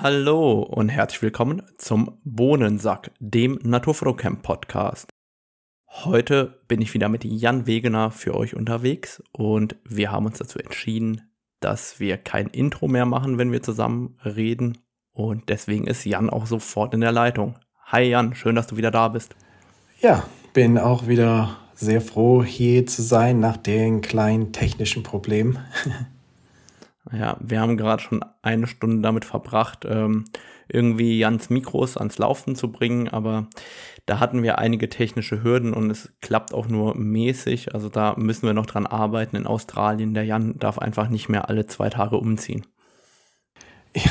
[0.00, 5.08] Hallo und herzlich willkommen zum Bohnensack, dem Naturfotocamp Podcast.
[5.88, 10.60] Heute bin ich wieder mit Jan Wegener für euch unterwegs und wir haben uns dazu
[10.60, 11.22] entschieden,
[11.58, 14.78] dass wir kein Intro mehr machen, wenn wir zusammen reden
[15.10, 17.58] und deswegen ist Jan auch sofort in der Leitung.
[17.86, 19.34] Hi Jan, schön, dass du wieder da bist.
[20.00, 20.22] Ja,
[20.52, 25.58] bin auch wieder sehr froh, hier zu sein nach den kleinen technischen Problemen.
[27.12, 30.26] Ja, wir haben gerade schon eine Stunde damit verbracht, ähm,
[30.68, 33.48] irgendwie Jans Mikros ans Laufen zu bringen, aber
[34.04, 37.74] da hatten wir einige technische Hürden und es klappt auch nur mäßig.
[37.74, 40.14] Also da müssen wir noch dran arbeiten in Australien.
[40.14, 42.66] Der Jan darf einfach nicht mehr alle zwei Tage umziehen.
[43.94, 44.10] Ja,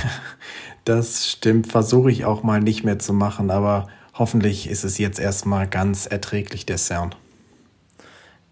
[0.85, 1.67] das stimmt.
[1.67, 6.07] Versuche ich auch mal nicht mehr zu machen, aber hoffentlich ist es jetzt erstmal ganz
[6.07, 7.17] erträglich, der Sound.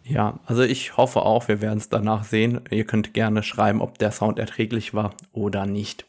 [0.08, 2.62] Ja, also ich hoffe auch, wir werden es danach sehen.
[2.70, 6.06] Ihr könnt gerne schreiben, ob der Sound erträglich war oder nicht.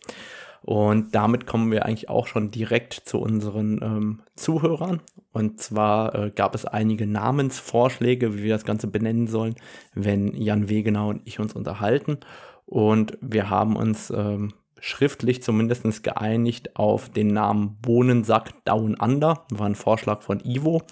[0.61, 5.01] Und damit kommen wir eigentlich auch schon direkt zu unseren ähm, Zuhörern.
[5.33, 9.55] Und zwar äh, gab es einige Namensvorschläge, wie wir das Ganze benennen sollen,
[9.95, 12.19] wenn Jan Wegenau und ich uns unterhalten.
[12.67, 19.47] Und wir haben uns ähm, schriftlich zumindest geeinigt auf den Namen Bohnensack Down Under.
[19.51, 20.83] War ein Vorschlag von Ivo.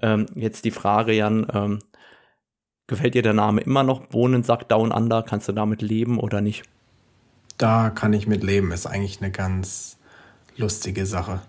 [0.00, 1.78] Ähm, jetzt die Frage, Jan, ähm,
[2.86, 4.06] Gefällt dir der Name immer noch?
[4.06, 5.22] Bohnensack Down Under?
[5.22, 6.64] Kannst du damit leben oder nicht?
[7.56, 8.72] Da kann ich mit leben.
[8.72, 9.98] Ist eigentlich eine ganz
[10.56, 11.40] lustige Sache.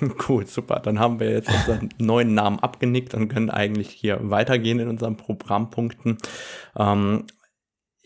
[0.28, 0.80] Cool, super.
[0.80, 5.16] Dann haben wir jetzt unseren neuen Namen abgenickt und können eigentlich hier weitergehen in unseren
[5.16, 6.18] Programmpunkten.
[6.76, 7.24] Ähm,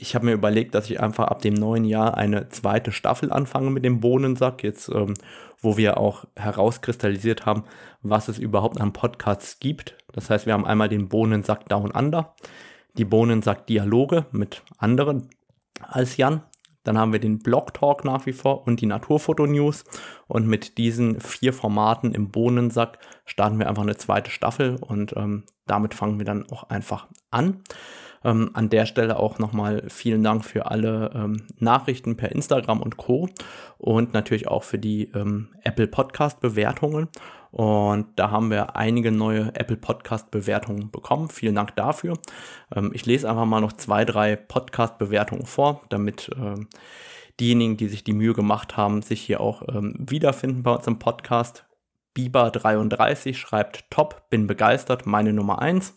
[0.02, 3.70] ich habe mir überlegt, dass ich einfach ab dem neuen Jahr eine zweite Staffel anfange
[3.70, 4.64] mit dem Bohnensack.
[4.64, 5.14] Jetzt, ähm,
[5.60, 7.62] wo wir auch herauskristallisiert haben,
[8.02, 9.96] was es überhaupt an Podcasts gibt.
[10.12, 12.34] Das heißt, wir haben einmal den Bohnensack Down Under,
[12.98, 15.28] die Bohnensack Dialoge mit anderen
[15.80, 16.42] als Jan.
[16.84, 19.84] Dann haben wir den Blog Talk nach wie vor und die Naturfoto News.
[20.26, 25.44] Und mit diesen vier Formaten im Bohnensack starten wir einfach eine zweite Staffel und ähm,
[25.66, 27.62] damit fangen wir dann auch einfach an.
[28.24, 32.96] Ähm, an der Stelle auch nochmal vielen Dank für alle ähm, Nachrichten per Instagram und
[32.96, 33.28] Co.
[33.78, 37.08] Und natürlich auch für die ähm, Apple Podcast Bewertungen.
[37.52, 41.28] Und da haben wir einige neue Apple Podcast Bewertungen bekommen.
[41.28, 42.14] Vielen Dank dafür.
[42.74, 46.68] Ähm, ich lese einfach mal noch zwei, drei Podcast Bewertungen vor, damit ähm,
[47.38, 50.98] diejenigen, die sich die Mühe gemacht haben, sich hier auch ähm, wiederfinden bei uns im
[50.98, 51.66] Podcast.
[52.16, 55.94] Biber33 schreibt top, bin begeistert, meine Nummer 1.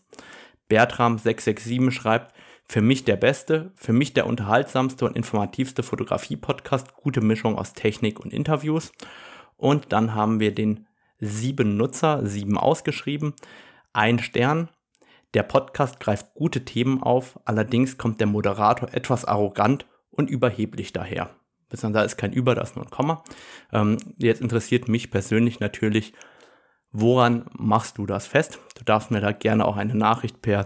[0.70, 2.34] Bertram667 schreibt,
[2.68, 8.20] für mich der beste, für mich der unterhaltsamste und informativste Fotografie-Podcast, gute Mischung aus Technik
[8.20, 8.92] und Interviews.
[9.56, 10.88] Und dann haben wir den
[11.20, 13.34] sieben Nutzer, sieben ausgeschrieben,
[13.94, 14.70] ein Stern.
[15.34, 21.30] Der Podcast greift gute Themen auf, allerdings kommt der Moderator etwas arrogant und überheblich daher.
[21.70, 23.24] Da ist kein Über, da ist nur ein Komma.
[23.74, 26.14] Ähm, jetzt interessiert mich persönlich natürlich,
[26.98, 28.60] Woran machst du das fest?
[28.78, 30.66] Du darfst mir da gerne auch eine Nachricht per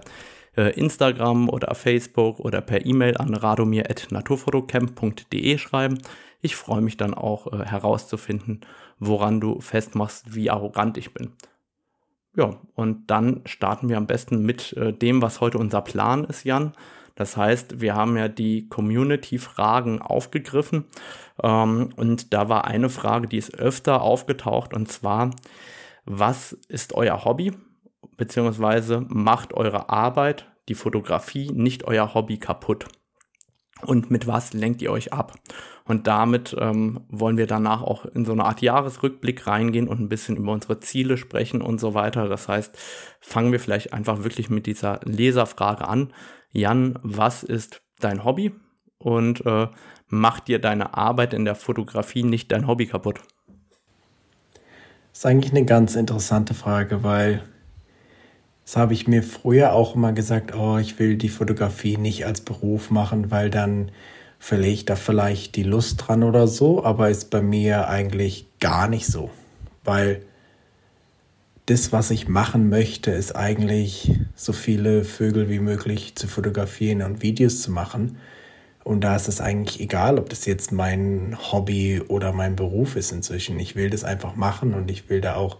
[0.55, 5.97] äh, Instagram oder Facebook oder per E-Mail an radomir.naturfotocamp.de schreiben.
[6.41, 8.61] Ich freue mich dann auch äh, herauszufinden,
[8.99, 11.33] woran du festmachst, wie arrogant ich bin.
[12.35, 16.43] Ja, und dann starten wir am besten mit äh, dem, was heute unser Plan ist,
[16.43, 16.73] Jan.
[17.15, 20.85] Das heißt, wir haben ja die Community-Fragen aufgegriffen
[21.43, 25.31] ähm, und da war eine Frage, die ist öfter aufgetaucht und zwar,
[26.05, 27.51] was ist euer Hobby,
[28.15, 32.85] beziehungsweise macht eure Arbeit, die Fotografie, nicht euer Hobby kaputt.
[33.81, 35.33] Und mit was lenkt ihr euch ab?
[35.85, 40.09] Und damit ähm, wollen wir danach auch in so eine Art Jahresrückblick reingehen und ein
[40.09, 42.27] bisschen über unsere Ziele sprechen und so weiter.
[42.27, 42.77] Das heißt,
[43.21, 46.13] fangen wir vielleicht einfach wirklich mit dieser Leserfrage an.
[46.51, 48.53] Jan, was ist dein Hobby?
[48.97, 49.67] Und äh,
[50.07, 53.21] macht dir deine Arbeit in der Fotografie nicht dein Hobby kaputt?
[55.11, 57.43] Das ist eigentlich eine ganz interessante Frage, weil
[58.69, 62.41] das habe ich mir früher auch immer gesagt, oh, ich will die Fotografie nicht als
[62.41, 63.89] Beruf machen, weil dann
[64.37, 68.87] verliere ich da vielleicht die Lust dran oder so, aber ist bei mir eigentlich gar
[68.87, 69.31] nicht so,
[69.83, 70.21] weil
[71.65, 77.23] das, was ich machen möchte, ist eigentlich so viele Vögel wie möglich zu fotografieren und
[77.23, 78.17] Videos zu machen.
[78.83, 83.11] Und da ist es eigentlich egal, ob das jetzt mein Hobby oder mein Beruf ist
[83.11, 83.59] inzwischen.
[83.59, 85.57] Ich will das einfach machen und ich will da auch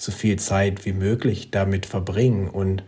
[0.00, 2.48] so viel Zeit wie möglich damit verbringen.
[2.48, 2.84] Und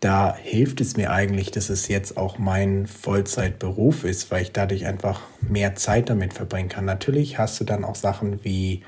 [0.00, 4.86] da hilft es mir eigentlich, dass es jetzt auch mein Vollzeitberuf ist, weil ich dadurch
[4.86, 6.86] einfach mehr Zeit damit verbringen kann.
[6.86, 8.82] Natürlich hast du dann auch Sachen wie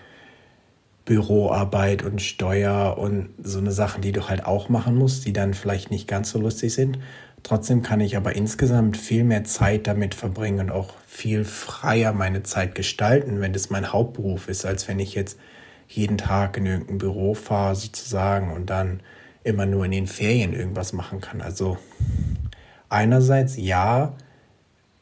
[1.05, 5.53] Büroarbeit und Steuer und so eine Sachen, die du halt auch machen musst, die dann
[5.53, 6.99] vielleicht nicht ganz so lustig sind.
[7.43, 12.43] Trotzdem kann ich aber insgesamt viel mehr Zeit damit verbringen und auch viel freier meine
[12.43, 15.39] Zeit gestalten, wenn das mein Hauptberuf ist, als wenn ich jetzt
[15.89, 19.01] jeden Tag in irgendein Büro fahre sozusagen und dann
[19.43, 21.41] immer nur in den Ferien irgendwas machen kann.
[21.41, 21.79] Also
[22.89, 24.15] einerseits ja,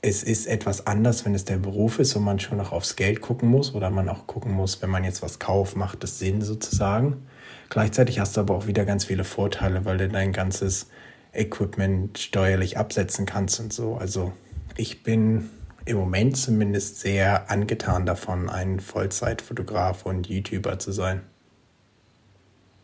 [0.03, 3.21] es ist etwas anders, wenn es der Beruf ist und man schon noch aufs Geld
[3.21, 6.43] gucken muss oder man auch gucken muss, wenn man jetzt was kauft, macht es Sinn
[6.43, 7.27] sozusagen.
[7.71, 10.89] Gleichzeitig hast du aber auch wieder ganz viele Vorteile, weil du dein ganzes
[11.33, 13.97] Equipment steuerlich absetzen kannst und so.
[13.97, 14.33] Also
[14.77, 15.51] ich bin
[15.87, 21.23] im Moment zumindest sehr angetan davon, ein Vollzeitfotograf und YouTuber zu sein.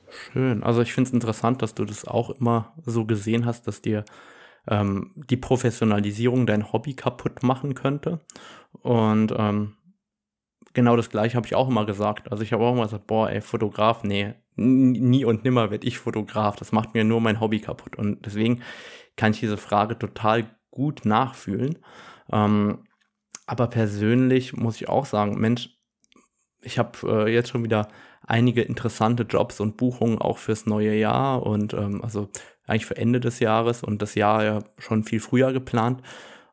[0.08, 0.62] Schön.
[0.62, 4.04] Also ich finde es interessant, dass du das auch immer so gesehen hast, dass dir
[4.68, 8.20] ähm, die Professionalisierung dein Hobby kaputt machen könnte.
[8.82, 9.74] Und ähm,
[10.74, 12.30] genau das gleiche habe ich auch immer gesagt.
[12.30, 15.98] Also ich habe auch immer gesagt, boah, ey, Fotograf, nee, nie und nimmer werde ich
[15.98, 16.56] Fotograf.
[16.56, 17.96] Das macht mir nur mein Hobby kaputt.
[17.96, 18.62] Und deswegen
[19.16, 21.78] kann ich diese Frage total gut nachfühlen.
[22.30, 22.84] Ähm,
[23.46, 25.70] aber persönlich muss ich auch sagen, Mensch,
[26.62, 27.88] ich habe äh, jetzt schon wieder
[28.26, 32.28] einige interessante Jobs und Buchungen auch fürs neue Jahr und ähm, also
[32.66, 36.02] eigentlich für Ende des Jahres und das Jahr ja schon viel früher geplant.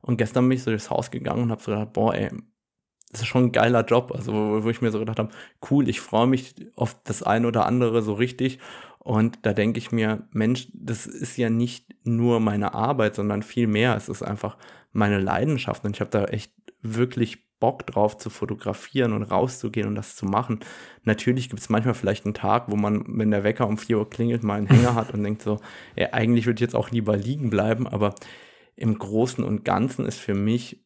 [0.01, 2.29] Und gestern bin ich so durchs Haus gegangen und habe so gedacht, boah, ey,
[3.11, 4.11] das ist schon ein geiler Job.
[4.15, 5.31] Also, wo, wo ich mir so gedacht habe,
[5.69, 8.59] cool, ich freue mich auf das eine oder andere so richtig.
[8.99, 13.67] Und da denke ich mir, Mensch, das ist ja nicht nur meine Arbeit, sondern viel
[13.67, 13.95] mehr.
[13.95, 14.57] Es ist einfach
[14.91, 15.83] meine Leidenschaft.
[15.85, 16.51] Und ich habe da echt
[16.81, 20.59] wirklich Bock drauf zu fotografieren und rauszugehen und das zu machen.
[21.03, 24.09] Natürlich gibt es manchmal vielleicht einen Tag, wo man, wenn der Wecker um 4 Uhr
[24.09, 25.59] klingelt, mal einen Hänger hat und denkt so,
[25.95, 28.15] ey, eigentlich würde ich jetzt auch lieber liegen bleiben, aber
[28.75, 30.85] im Großen und Ganzen ist für mich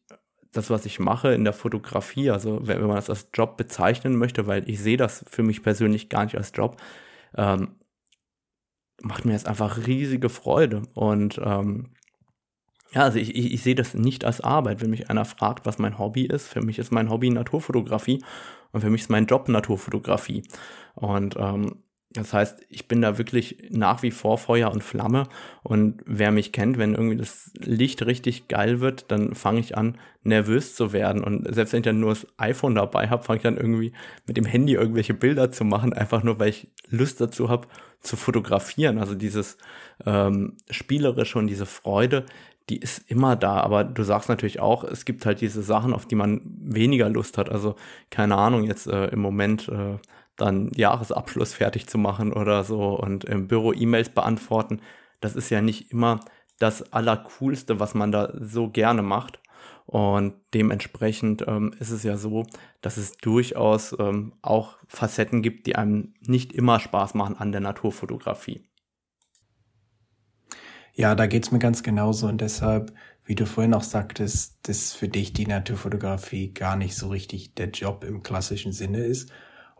[0.50, 4.16] das, was ich mache in der Fotografie, also wenn, wenn man das als Job bezeichnen
[4.16, 6.80] möchte, weil ich sehe das für mich persönlich gar nicht als Job,
[7.36, 7.76] ähm,
[9.02, 10.82] macht mir jetzt einfach riesige Freude.
[10.94, 11.90] Und ähm,
[12.94, 14.80] ja, also ich, ich, ich sehe das nicht als Arbeit.
[14.80, 18.22] Wenn mich einer fragt, was mein Hobby ist, für mich ist mein Hobby Naturfotografie
[18.72, 20.44] und für mich ist mein Job Naturfotografie.
[20.94, 21.82] Und ähm,
[22.14, 25.24] das heißt, ich bin da wirklich nach wie vor Feuer und Flamme.
[25.64, 29.98] Und wer mich kennt, wenn irgendwie das Licht richtig geil wird, dann fange ich an,
[30.22, 31.24] nervös zu werden.
[31.24, 33.92] Und selbst wenn ich dann nur das iPhone dabei habe, fange ich dann irgendwie
[34.28, 37.66] mit dem Handy irgendwelche Bilder zu machen, einfach nur, weil ich Lust dazu habe,
[37.98, 38.98] zu fotografieren.
[38.98, 39.58] Also dieses
[40.06, 42.26] ähm, Spielerische und diese Freude,
[42.68, 43.60] die ist immer da.
[43.60, 47.38] Aber du sagst natürlich auch, es gibt halt diese Sachen, auf die man weniger Lust
[47.38, 47.50] hat.
[47.50, 47.76] Also
[48.10, 49.68] keine Ahnung, jetzt äh, im Moment.
[49.68, 49.98] Äh,
[50.36, 54.80] dann Jahresabschluss fertig zu machen oder so und im Büro E-Mails beantworten.
[55.20, 56.20] Das ist ja nicht immer
[56.58, 59.40] das Allercoolste, was man da so gerne macht.
[59.86, 62.44] Und dementsprechend ähm, ist es ja so,
[62.80, 67.60] dass es durchaus ähm, auch Facetten gibt, die einem nicht immer Spaß machen an der
[67.60, 68.62] Naturfotografie.
[70.96, 72.94] Ja, da geht's mir ganz genauso und deshalb,
[73.24, 77.70] wie du vorhin auch sagtest, dass für dich die Naturfotografie gar nicht so richtig der
[77.70, 79.30] Job im klassischen Sinne ist,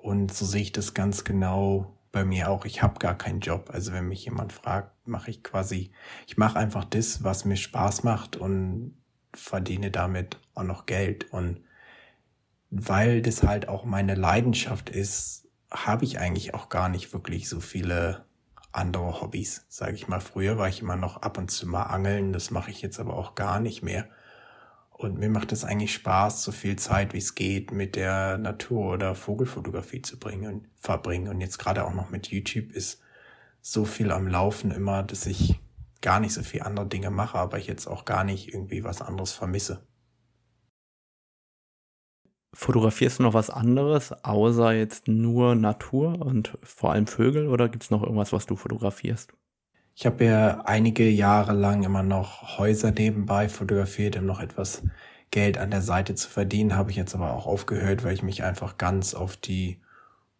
[0.04, 2.66] und so sehe ich das ganz genau bei mir auch.
[2.66, 3.70] Ich habe gar keinen Job.
[3.72, 5.92] Also wenn mich jemand fragt, mache ich quasi,
[6.26, 8.98] ich mache einfach das, was mir Spaß macht und
[9.34, 11.32] verdiene damit auch noch Geld.
[11.32, 11.60] Und
[12.70, 17.60] weil das halt auch meine Leidenschaft ist, habe ich eigentlich auch gar nicht wirklich so
[17.60, 18.26] viele
[18.74, 20.20] andere Hobbys, sage ich mal.
[20.20, 23.14] Früher war ich immer noch ab und zu mal angeln, das mache ich jetzt aber
[23.14, 24.06] auch gar nicht mehr.
[24.90, 28.92] Und mir macht es eigentlich Spaß, so viel Zeit wie es geht mit der Natur-
[28.92, 31.28] oder Vogelfotografie zu bringen und verbringen.
[31.28, 33.00] Und jetzt gerade auch noch mit YouTube ist
[33.60, 35.60] so viel am Laufen immer, dass ich
[36.00, 39.02] gar nicht so viel andere Dinge mache, aber ich jetzt auch gar nicht irgendwie was
[39.02, 39.84] anderes vermisse.
[42.54, 47.82] Fotografierst du noch was anderes, außer jetzt nur Natur und vor allem Vögel, oder gibt
[47.82, 49.34] es noch irgendwas, was du fotografierst?
[49.96, 54.82] Ich habe ja einige Jahre lang immer noch Häuser nebenbei fotografiert, um noch etwas
[55.30, 56.76] Geld an der Seite zu verdienen.
[56.76, 59.80] Habe ich jetzt aber auch aufgehört, weil ich mich einfach ganz auf die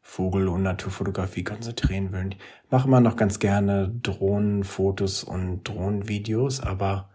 [0.01, 2.31] Vogel- und Naturfotografie konzentrieren will.
[2.31, 7.09] Ich mache immer noch ganz gerne Drohnenfotos und Drohnenvideos, aber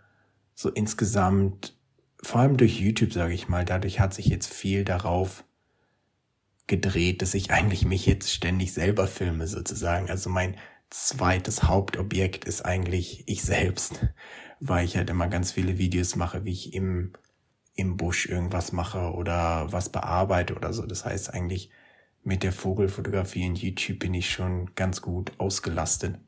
[0.56, 1.79] so insgesamt,
[2.22, 5.44] vor allem durch YouTube, sage ich mal, dadurch hat sich jetzt viel darauf
[6.68, 10.10] gedreht, dass ich eigentlich mich jetzt ständig selber filme sozusagen.
[10.10, 10.56] Also mein
[10.90, 14.06] zweites Hauptobjekt ist eigentlich ich selbst,
[14.60, 17.14] weil ich halt immer ganz viele Videos mache, wie ich im,
[17.76, 20.86] im Busch irgendwas mache oder was bearbeite oder so.
[20.86, 21.72] Das heißt eigentlich
[22.24, 26.20] mit der Vogelfotografie in YouTube bin ich schon ganz gut ausgelastet.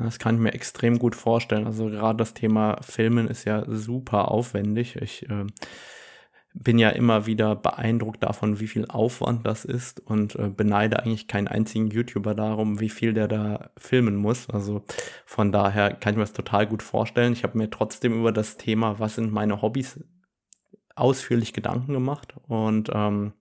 [0.00, 1.66] Das kann ich mir extrem gut vorstellen.
[1.66, 4.96] Also gerade das Thema Filmen ist ja super aufwendig.
[4.96, 5.46] Ich äh,
[6.54, 11.26] bin ja immer wieder beeindruckt davon, wie viel Aufwand das ist und äh, beneide eigentlich
[11.26, 14.48] keinen einzigen YouTuber darum, wie viel der da filmen muss.
[14.48, 14.84] Also
[15.26, 17.32] von daher kann ich mir das total gut vorstellen.
[17.32, 20.00] Ich habe mir trotzdem über das Thema, was sind meine Hobbys,
[20.96, 23.32] ausführlich Gedanken gemacht und ähm,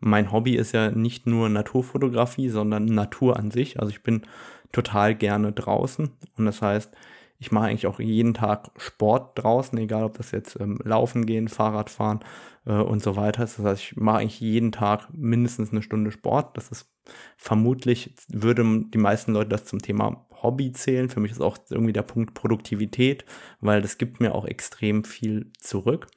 [0.00, 3.80] mein Hobby ist ja nicht nur Naturfotografie, sondern Natur an sich.
[3.80, 4.22] Also ich bin
[4.72, 6.92] total gerne draußen und das heißt,
[7.40, 11.48] ich mache eigentlich auch jeden Tag Sport draußen, egal ob das jetzt ähm, Laufen gehen,
[11.48, 12.20] Fahrrad fahren
[12.66, 13.58] äh, und so weiter ist.
[13.58, 16.58] Das heißt, ich mache eigentlich jeden Tag mindestens eine Stunde Sport.
[16.58, 16.92] Das ist
[17.38, 21.08] vermutlich, würde die meisten Leute das zum Thema Hobby zählen.
[21.08, 23.24] Für mich ist auch irgendwie der Punkt Produktivität,
[23.60, 26.08] weil das gibt mir auch extrem viel zurück.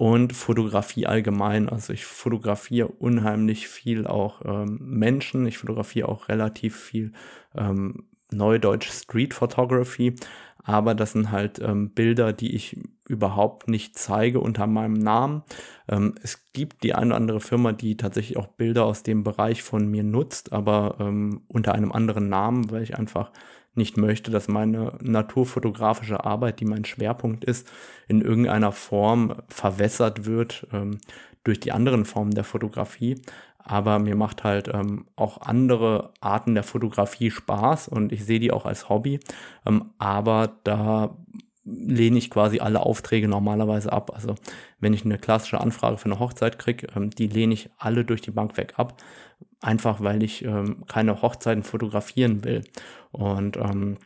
[0.00, 1.68] Und Fotografie allgemein.
[1.68, 5.44] Also ich fotografiere unheimlich viel auch ähm, Menschen.
[5.46, 7.12] Ich fotografiere auch relativ viel
[7.54, 10.14] ähm, Neudeutsch Street Photography
[10.64, 12.78] aber das sind halt ähm, Bilder, die ich
[13.08, 15.42] überhaupt nicht zeige unter meinem Namen.
[15.88, 19.62] Ähm, es gibt die eine oder andere Firma, die tatsächlich auch Bilder aus dem Bereich
[19.62, 23.32] von mir nutzt, aber ähm, unter einem anderen Namen, weil ich einfach
[23.74, 27.68] nicht möchte, dass meine naturfotografische Arbeit, die mein Schwerpunkt ist,
[28.08, 30.98] in irgendeiner Form verwässert wird ähm,
[31.44, 33.20] durch die anderen Formen der Fotografie.
[33.58, 38.52] Aber mir macht halt ähm, auch andere Arten der Fotografie Spaß und ich sehe die
[38.52, 39.20] auch als Hobby,
[39.66, 41.16] ähm, aber da
[41.64, 44.12] lehne ich quasi alle Aufträge normalerweise ab.
[44.14, 44.34] Also
[44.80, 48.22] wenn ich eine klassische Anfrage für eine Hochzeit kriege, ähm, die lehne ich alle durch
[48.22, 48.96] die Bank weg ab,
[49.60, 52.62] einfach weil ich ähm, keine Hochzeiten fotografieren will.
[53.12, 53.98] Und ähm,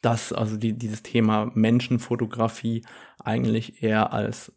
[0.00, 2.84] das, also die, dieses Thema Menschenfotografie
[3.22, 4.52] eigentlich eher als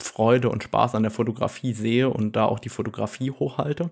[0.00, 3.90] Freude und Spaß an der Fotografie sehe und da auch die Fotografie hochhalte.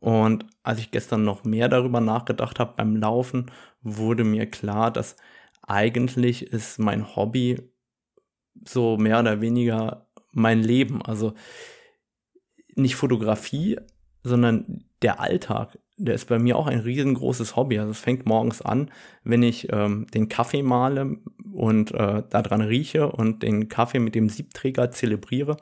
[0.00, 3.50] Und als ich gestern noch mehr darüber nachgedacht habe beim Laufen,
[3.82, 5.16] wurde mir klar, dass
[5.62, 7.60] eigentlich ist mein Hobby
[8.66, 11.02] so mehr oder weniger mein Leben.
[11.02, 11.34] Also
[12.74, 13.78] nicht Fotografie,
[14.28, 17.78] sondern der Alltag der ist bei mir auch ein riesengroßes Hobby.
[17.78, 18.90] Also es fängt morgens an,
[19.24, 21.16] wenn ich ähm, den Kaffee male
[21.52, 25.56] und äh, daran rieche und den Kaffee mit dem Siebträger zelebriere,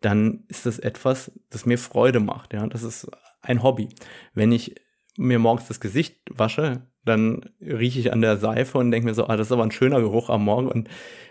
[0.00, 2.52] dann ist das etwas, das mir Freude macht.
[2.52, 3.10] Ja, das ist
[3.40, 3.88] ein Hobby.
[4.34, 4.74] Wenn ich
[5.16, 9.26] mir morgens das Gesicht wasche, dann rieche ich an der Seife und denke mir so,
[9.26, 10.68] ah, das ist aber ein schöner Geruch am Morgen.
[10.68, 10.88] Und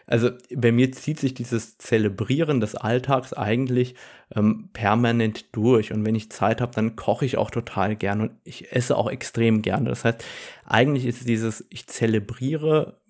[0.07, 3.95] also bei mir zieht sich dieses Zelebrieren des Alltags eigentlich
[4.35, 5.91] ähm, permanent durch.
[5.91, 9.09] Und wenn ich Zeit habe, dann koche ich auch total gerne und ich esse auch
[9.09, 9.89] extrem gerne.
[9.89, 10.23] Das heißt,
[10.65, 13.01] eigentlich ist dieses, ich zelebriere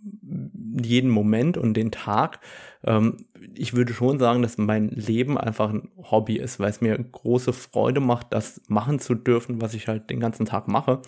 [0.82, 2.40] jeden Moment und den Tag.
[2.88, 6.98] Ähm, ich würde schon sagen, dass mein Leben einfach ein Hobby ist, weil es mir
[6.98, 11.02] große Freude macht, das machen zu dürfen, was ich halt den ganzen Tag mache.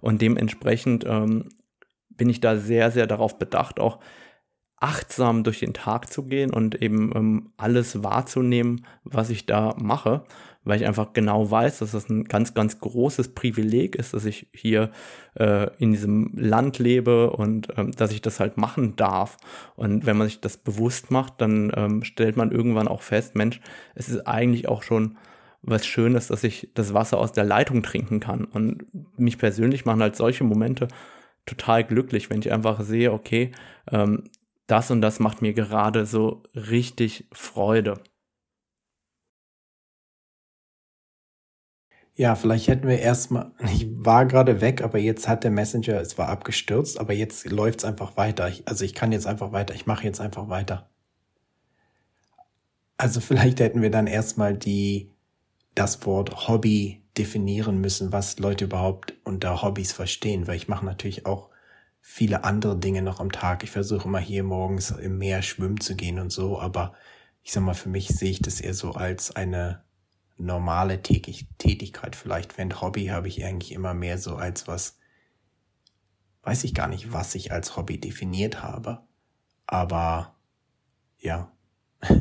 [0.00, 1.50] Und dementsprechend ähm,
[2.08, 3.98] bin ich da sehr, sehr darauf bedacht, auch
[4.78, 10.24] achtsam durch den Tag zu gehen und eben ähm, alles wahrzunehmen, was ich da mache,
[10.66, 14.48] weil ich einfach genau weiß, dass das ein ganz, ganz großes Privileg ist, dass ich
[14.52, 14.90] hier
[15.34, 19.36] äh, in diesem Land lebe und ähm, dass ich das halt machen darf.
[19.76, 23.60] Und wenn man sich das bewusst macht, dann ähm, stellt man irgendwann auch fest, Mensch,
[23.94, 25.16] es ist eigentlich auch schon
[25.62, 28.44] was Schönes, dass ich das Wasser aus der Leitung trinken kann.
[28.44, 30.88] Und mich persönlich machen halt solche Momente
[31.46, 33.52] total glücklich, wenn ich einfach sehe, okay,
[33.92, 34.24] ähm,
[34.66, 37.94] das und das macht mir gerade so richtig Freude.
[42.18, 46.16] Ja, vielleicht hätten wir erstmal, ich war gerade weg, aber jetzt hat der Messenger, es
[46.16, 48.50] war abgestürzt, aber jetzt läuft es einfach weiter.
[48.64, 50.88] Also ich kann jetzt einfach weiter, ich mache jetzt einfach weiter.
[52.98, 55.12] Also vielleicht hätten wir dann erstmal die,
[55.74, 61.26] das Wort Hobby definieren müssen, was Leute überhaupt unter Hobbys verstehen, weil ich mache natürlich
[61.26, 61.50] auch
[62.00, 63.62] viele andere Dinge noch am Tag.
[63.62, 66.94] Ich versuche immer hier morgens im Meer schwimmen zu gehen und so, aber
[67.42, 69.82] ich sag mal, für mich sehe ich das eher so als eine
[70.38, 72.58] normale Tätigkeit vielleicht.
[72.58, 74.98] Wenn Hobby habe ich eigentlich immer mehr so als was,
[76.42, 79.02] weiß ich gar nicht, was ich als Hobby definiert habe.
[79.66, 80.36] Aber
[81.18, 81.52] ja.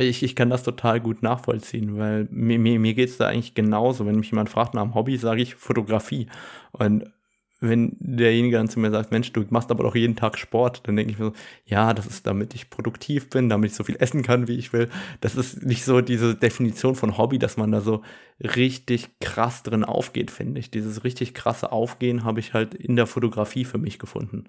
[0.00, 3.54] Ich, ich kann das total gut nachvollziehen, weil mir, mir, mir geht es da eigentlich
[3.54, 4.04] genauso.
[4.04, 6.28] Wenn mich jemand fragt nach einem Hobby, sage ich Fotografie.
[6.72, 7.10] Und
[7.60, 10.96] wenn derjenige dann zu mir sagt, Mensch, du machst aber doch jeden Tag Sport, dann
[10.96, 11.32] denke ich mir so,
[11.64, 14.72] ja, das ist, damit ich produktiv bin, damit ich so viel essen kann, wie ich
[14.72, 14.88] will.
[15.20, 18.02] Das ist nicht so diese Definition von Hobby, dass man da so
[18.40, 20.70] richtig krass drin aufgeht, finde ich.
[20.70, 24.44] Dieses richtig krasse Aufgehen habe ich halt in der Fotografie für mich gefunden.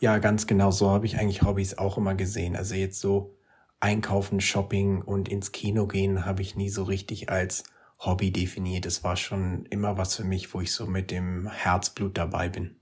[0.00, 2.56] Ja, ganz genau so habe ich eigentlich Hobbys auch immer gesehen.
[2.56, 3.38] Also jetzt so
[3.80, 7.64] einkaufen, Shopping und ins Kino gehen habe ich nie so richtig als
[8.06, 8.86] Hobby definiert.
[8.86, 12.76] Es war schon immer was für mich, wo ich so mit dem Herzblut dabei bin.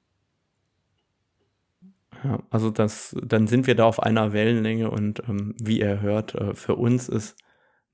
[2.24, 6.34] Ja, also das, dann sind wir da auf einer Wellenlänge und ähm, wie ihr hört,
[6.34, 7.36] äh, für uns ist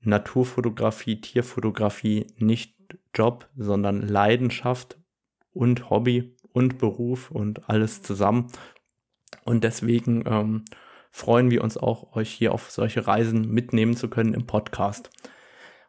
[0.01, 2.75] Naturfotografie, Tierfotografie nicht
[3.13, 4.97] Job, sondern Leidenschaft
[5.51, 8.47] und Hobby und Beruf und alles zusammen.
[9.43, 10.65] Und deswegen ähm,
[11.11, 15.09] freuen wir uns auch, euch hier auf solche Reisen mitnehmen zu können im Podcast.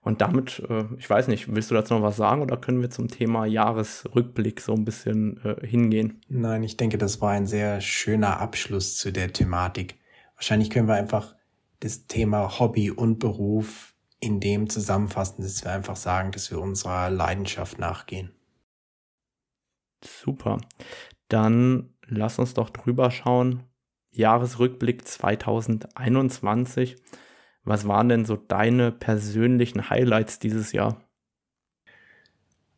[0.02, 2.90] Und damit, äh, ich weiß nicht, willst du dazu noch was sagen oder können wir
[2.90, 6.22] zum Thema Jahresrückblick so ein bisschen äh, hingehen?
[6.28, 9.96] Nein, ich denke, das war ein sehr schöner Abschluss zu der Thematik.
[10.36, 11.34] Wahrscheinlich können wir einfach
[11.80, 17.10] das Thema Hobby und Beruf in dem zusammenfassen, dass wir einfach sagen, dass wir unserer
[17.10, 18.32] Leidenschaft nachgehen.
[20.02, 20.58] Super.
[21.28, 23.64] Dann lass uns doch drüber schauen.
[24.12, 26.96] Jahresrückblick 2021.
[27.70, 31.00] Was waren denn so deine persönlichen Highlights dieses Jahr?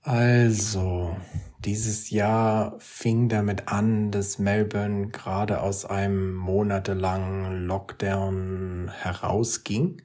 [0.02, 1.16] Also,
[1.60, 10.02] dieses Jahr fing damit an, dass Melbourne gerade aus einem monatelangen Lockdown herausging.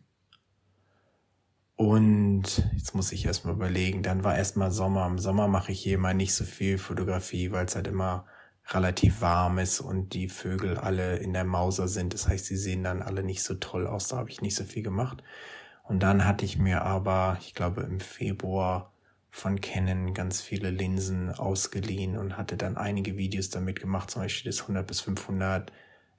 [1.75, 5.05] Und jetzt muss ich erstmal überlegen, dann war erstmal Sommer.
[5.05, 8.25] Im Sommer mache ich hier mal nicht so viel Fotografie, weil es halt immer
[8.69, 12.13] relativ warm ist und die Vögel alle in der Mauser sind.
[12.13, 14.09] Das heißt, sie sehen dann alle nicht so toll aus.
[14.09, 15.23] Da habe ich nicht so viel gemacht.
[15.83, 18.91] Und dann hatte ich mir aber, ich glaube, im Februar
[19.29, 24.51] von Canon ganz viele Linsen ausgeliehen und hatte dann einige Videos damit gemacht, zum Beispiel
[24.51, 25.71] das 100 bis 500,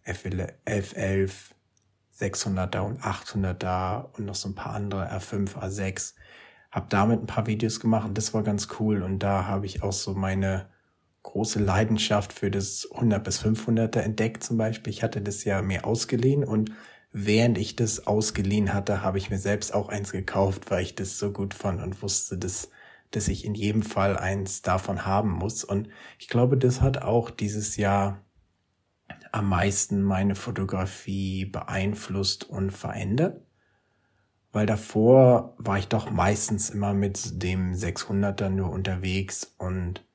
[0.07, 1.33] F11,
[2.19, 6.15] 600er und 800er und noch so ein paar andere R5, A6.
[6.71, 9.83] Hab damit ein paar Videos gemacht und das war ganz cool und da habe ich
[9.83, 10.69] auch so meine
[11.29, 14.93] große Leidenschaft für das 100 bis 500er entdeckt zum Beispiel.
[14.93, 16.73] Ich hatte das ja mir ausgeliehen und
[17.13, 21.19] während ich das ausgeliehen hatte, habe ich mir selbst auch eins gekauft, weil ich das
[21.19, 22.71] so gut fand und wusste, dass,
[23.11, 25.65] dass ich in jedem Fall eins davon haben muss.
[25.65, 28.25] Und ich glaube, das hat auch dieses Jahr
[29.31, 33.43] am meisten meine Fotografie beeinflusst und verändert.
[34.51, 40.08] Weil davor war ich doch meistens immer mit dem 600er nur unterwegs und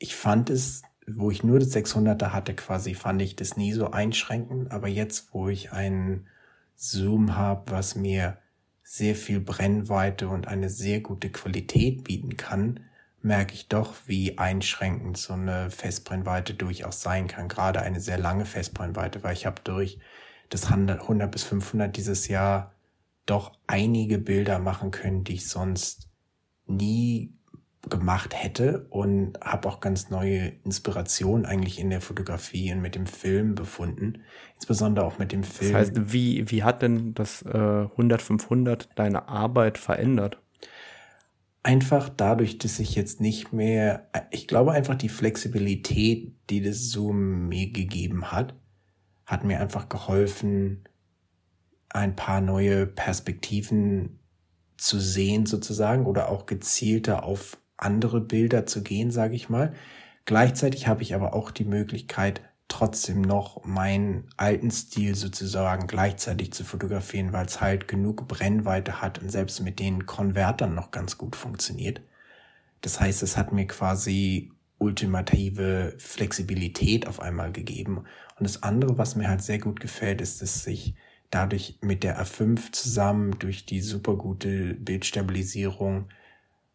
[0.00, 3.90] ich fand es, wo ich nur das 600er hatte quasi, fand ich das nie so
[3.92, 4.72] einschränkend.
[4.72, 6.26] Aber jetzt, wo ich einen
[6.74, 8.38] Zoom habe, was mir
[8.82, 12.80] sehr viel Brennweite und eine sehr gute Qualität bieten kann,
[13.22, 17.48] merke ich doch, wie einschränkend so eine Festbrennweite durchaus sein kann.
[17.48, 19.98] Gerade eine sehr lange Festbrennweite, weil ich habe durch
[20.48, 22.74] das 100 bis 500 dieses Jahr
[23.26, 26.08] doch einige Bilder machen können, die ich sonst
[26.66, 27.34] nie
[27.88, 33.06] gemacht hätte und habe auch ganz neue Inspirationen eigentlich in der Fotografie und mit dem
[33.06, 34.22] Film befunden,
[34.56, 35.72] insbesondere auch mit dem Film.
[35.72, 40.38] Das heißt, wie, wie hat denn das äh, 100-500 deine Arbeit verändert?
[41.62, 47.48] Einfach dadurch, dass ich jetzt nicht mehr, ich glaube einfach die Flexibilität, die das Zoom
[47.48, 48.54] mir gegeben hat,
[49.24, 50.84] hat mir einfach geholfen,
[51.88, 54.20] ein paar neue Perspektiven
[54.76, 59.74] zu sehen sozusagen oder auch gezielter auf andere Bilder zu gehen, sage ich mal.
[60.24, 66.64] Gleichzeitig habe ich aber auch die Möglichkeit, trotzdem noch meinen alten Stil sozusagen gleichzeitig zu
[66.64, 71.36] fotografieren, weil es halt genug Brennweite hat und selbst mit den Konvertern noch ganz gut
[71.36, 72.00] funktioniert.
[72.80, 77.98] Das heißt, es hat mir quasi ultimative Flexibilität auf einmal gegeben.
[78.38, 80.94] Und das andere, was mir halt sehr gut gefällt, ist, dass sich
[81.30, 86.08] dadurch mit der R5 zusammen durch die super gute Bildstabilisierung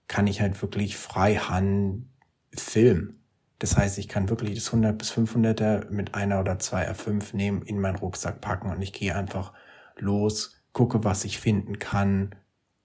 [0.08, 2.08] kann ich halt wirklich freihand
[2.54, 3.22] filmen.
[3.60, 7.62] Das heißt, ich kann wirklich das 100 bis 500er mit einer oder zwei R5 nehmen,
[7.62, 9.54] in meinen Rucksack packen und ich gehe einfach
[9.98, 12.36] los, gucke, was ich finden kann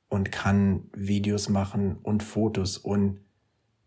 [0.08, 3.20] und kann Videos machen und Fotos und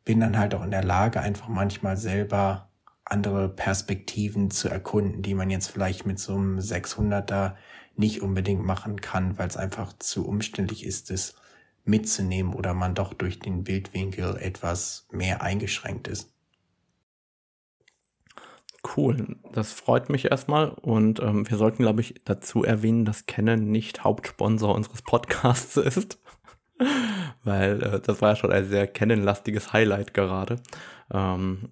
[0.04, 2.70] bin dann halt auch in der Lage, einfach manchmal selber
[3.06, 7.56] andere Perspektiven zu erkunden, die man jetzt vielleicht mit so einem 600er
[7.96, 11.36] nicht unbedingt machen kann, weil es einfach zu umständlich ist, das
[11.86, 16.34] mitzunehmen oder man doch durch den Bildwinkel etwas mehr eingeschränkt ist.
[18.96, 23.72] Cool, das freut mich erstmal und ähm, wir sollten, glaube ich, dazu erwähnen, dass Canon
[23.72, 26.20] nicht Hauptsponsor unseres Podcasts ist,
[27.44, 30.58] weil äh, das war ja schon ein sehr Canon-lastiges Highlight gerade.
[31.12, 31.70] Ähm,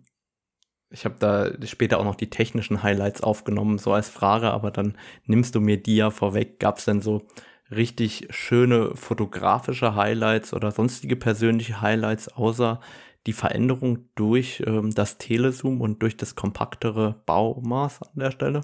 [0.89, 4.97] ich habe da später auch noch die technischen Highlights aufgenommen, so als Frage, aber dann
[5.25, 6.59] nimmst du mir die ja vorweg.
[6.59, 7.23] Gab es denn so
[7.71, 12.79] richtig schöne fotografische Highlights oder sonstige persönliche Highlights, außer
[13.27, 18.61] die Veränderung durch ähm, das Telezoom und durch das kompaktere Baumaß an der Stelle?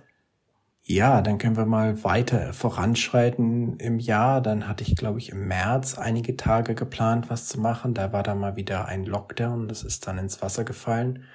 [0.89, 4.41] Ja, dann können wir mal weiter voranschreiten im Jahr.
[4.41, 7.93] Dann hatte ich, glaube ich, im März einige Tage geplant, was zu machen.
[7.93, 9.67] Da war dann mal wieder ein Lockdown.
[9.67, 11.25] Das ist dann ins Wasser gefallen.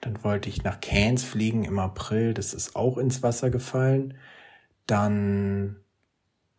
[0.00, 2.32] Dann wollte ich nach Cairns fliegen im April.
[2.32, 4.14] Das ist auch ins Wasser gefallen.
[4.86, 5.76] Dann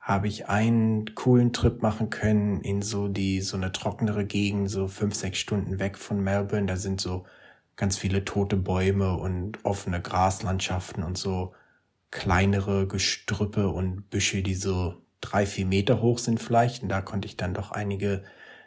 [0.04, 4.90] habe ich einen coolen Trip machen können in so die, so eine trockenere Gegend, so
[4.90, 6.66] fünf, sechs Stunden weg von Melbourne.
[6.66, 7.26] Da sind so
[7.78, 11.54] ganz viele tote Bäume und offene Graslandschaften und so
[12.12, 16.84] kleinere Gestrüppe und Büsche, die so drei, vier Meter hoch sind vielleicht.
[16.84, 18.24] Und da konnte ich dann doch einige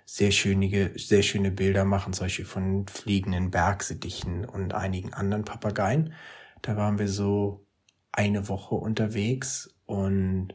[0.07, 6.15] sehr schöne, sehr schöne Bilder machen, solche von fliegenden Bergsittichen und einigen anderen Papageien.
[6.63, 7.67] Da waren wir so
[8.11, 10.55] eine Woche unterwegs und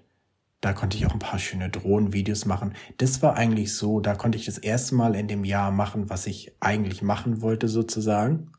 [0.62, 2.74] da konnte ich auch ein paar schöne Drohnenvideos machen.
[2.98, 6.28] Das war eigentlich so, da konnte ich das erste Mal in dem Jahr machen, was
[6.28, 8.52] ich eigentlich machen wollte sozusagen.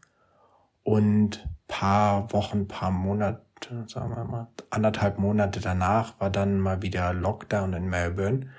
[0.82, 3.40] Und paar Wochen, paar Monate,
[3.86, 8.50] sagen wir mal, anderthalb Monate danach war dann mal wieder Lockdown in Melbourne.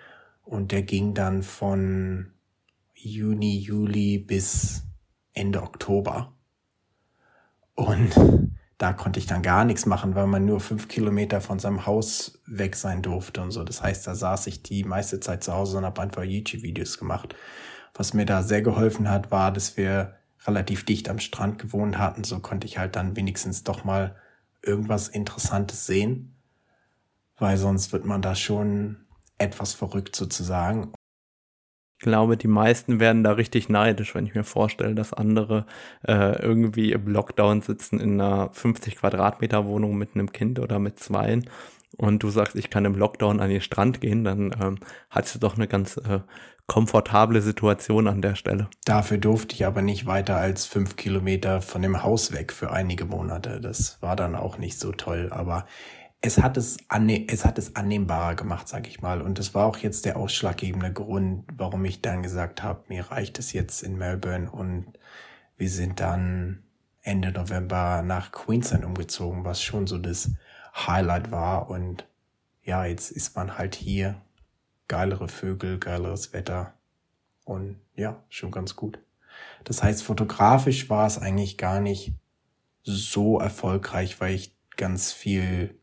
[0.45, 2.32] Und der ging dann von
[2.95, 4.84] Juni, Juli bis
[5.34, 6.32] Ende Oktober.
[7.75, 8.13] Und
[8.84, 12.41] da konnte ich dann gar nichts machen, weil man nur fünf Kilometer von seinem Haus
[12.46, 13.63] weg sein durfte und so.
[13.63, 17.34] Das heißt, da saß ich die meiste Zeit zu Hause und habe einfach YouTube-Videos gemacht.
[17.93, 20.15] Was mir da sehr geholfen hat, war, dass wir
[20.46, 22.26] relativ dicht am Strand gewohnt hatten.
[22.26, 24.17] So konnte ich halt dann wenigstens doch mal
[24.62, 26.36] irgendwas Interessantes sehen,
[27.38, 29.06] weil sonst wird man da schon
[29.38, 30.91] etwas verrückt sozusagen
[32.04, 35.66] glaube, die meisten werden da richtig neidisch, wenn ich mir vorstelle, dass andere
[36.08, 41.00] äh, irgendwie im Lockdown sitzen in einer 50 Quadratmeter Wohnung mit einem Kind oder mit
[41.00, 41.50] zweien
[41.98, 44.78] und du sagst, ich kann im Lockdown an den Strand gehen, dann ähm,
[45.10, 46.20] hast du doch eine ganz äh,
[46.68, 48.70] komfortable Situation an der Stelle.
[48.86, 53.06] Dafür durfte ich aber nicht weiter als fünf Kilometer von dem Haus weg für einige
[53.06, 53.60] Monate.
[53.60, 55.66] Das war dann auch nicht so toll, aber
[56.26, 59.22] es hat es, anne es hat es annehmbarer gemacht, sag ich mal.
[59.22, 63.40] Und das war auch jetzt der ausschlaggebende Grund, warum ich dann gesagt habe, mir reicht
[63.40, 64.94] es jetzt in Melbourne und
[65.58, 66.64] wir sind dann
[67.02, 70.32] Ende November nach Queensland umgezogen, was schon so das
[70.74, 71.70] Highlight war.
[71.70, 72.08] Und
[72.64, 74.22] ja, jetzt ist man halt hier.
[74.88, 76.74] Geilere Vögel, geileres Wetter.
[77.44, 78.98] Und ja, schon ganz gut.
[79.66, 82.14] Das heißt, fotografisch war es eigentlich gar nicht
[82.84, 85.78] so erfolgreich, weil ich ganz viel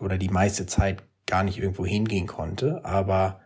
[0.00, 3.40] oder die meiste Zeit gar nicht irgendwo hingehen konnte, aber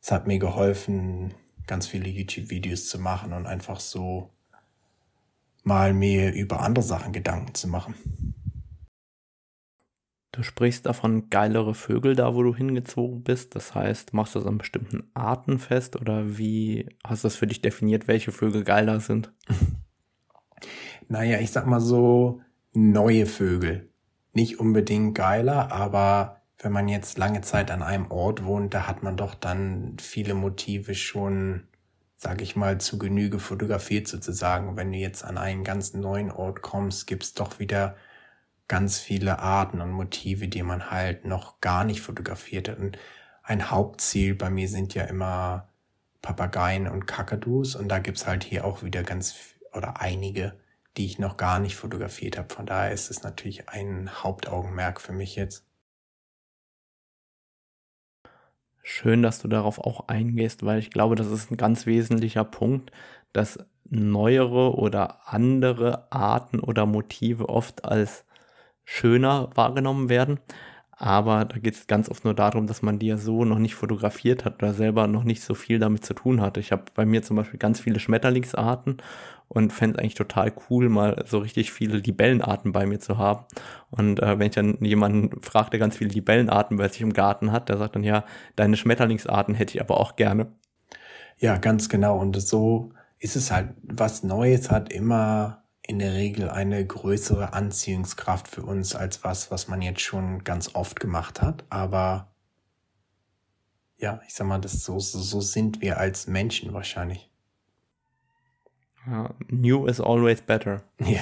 [0.00, 1.34] es hat mir geholfen,
[1.66, 4.30] ganz viele YouTube-Videos zu machen und einfach so
[5.62, 7.94] mal mir über andere Sachen Gedanken zu machen.
[10.32, 13.54] Du sprichst davon geilere Vögel da, wo du hingezogen bist.
[13.54, 17.46] Das heißt, machst du das an bestimmten Arten fest oder wie hast du das für
[17.46, 19.30] dich definiert, welche Vögel geiler sind?
[21.08, 22.40] naja, ich sag mal so
[22.72, 23.91] neue Vögel
[24.32, 29.02] nicht unbedingt geiler, aber wenn man jetzt lange Zeit an einem Ort wohnt, da hat
[29.02, 31.68] man doch dann viele Motive schon,
[32.16, 34.76] sag ich mal, zu Genüge fotografiert sozusagen.
[34.76, 37.96] Wenn du jetzt an einen ganz neuen Ort kommst, gibt's doch wieder
[38.68, 42.78] ganz viele Arten und Motive, die man halt noch gar nicht fotografiert hat.
[42.78, 42.98] Und
[43.42, 45.68] ein Hauptziel bei mir sind ja immer
[46.22, 49.34] Papageien und Kakadus und da gibt's halt hier auch wieder ganz
[49.72, 50.54] oder einige
[50.96, 52.52] die ich noch gar nicht fotografiert habe.
[52.54, 55.64] Von daher ist es natürlich ein Hauptaugenmerk für mich jetzt.
[58.82, 62.90] Schön, dass du darauf auch eingehst, weil ich glaube, das ist ein ganz wesentlicher Punkt,
[63.32, 68.24] dass neuere oder andere Arten oder Motive oft als
[68.84, 70.40] schöner wahrgenommen werden.
[70.92, 73.74] Aber da geht es ganz oft nur darum, dass man die ja so noch nicht
[73.74, 76.60] fotografiert hat oder selber noch nicht so viel damit zu tun hatte.
[76.60, 78.98] Ich habe bei mir zum Beispiel ganz viele Schmetterlingsarten
[79.52, 83.44] und fände es eigentlich total cool, mal so richtig viele Libellenarten bei mir zu haben.
[83.90, 87.52] Und äh, wenn ich dann jemanden frage, der ganz viele Libellenarten bei sich im Garten
[87.52, 88.24] hat, der sagt dann, ja,
[88.56, 90.46] deine Schmetterlingsarten hätte ich aber auch gerne.
[91.36, 92.18] Ja, ganz genau.
[92.18, 98.48] Und so ist es halt, was Neues hat immer in der Regel eine größere Anziehungskraft
[98.48, 101.64] für uns als was, was man jetzt schon ganz oft gemacht hat.
[101.68, 102.32] Aber
[103.98, 107.31] ja, ich sag mal, das so, so, so sind wir als Menschen wahrscheinlich.
[109.06, 110.82] Ja, new is always better.
[110.98, 111.20] Ja.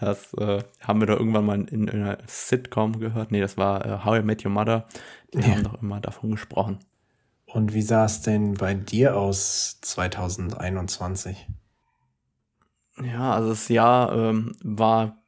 [0.00, 3.30] Das äh, haben wir doch irgendwann mal in, in, einer Sitcom gehört.
[3.30, 4.88] Nee, das war äh, How I Met Your Mother.
[5.32, 5.48] Die ja.
[5.48, 6.78] haben doch immer davon gesprochen.
[7.46, 11.46] Und wie sah es denn bei dir aus 2021?
[13.02, 15.23] Ja, also das Jahr ähm, war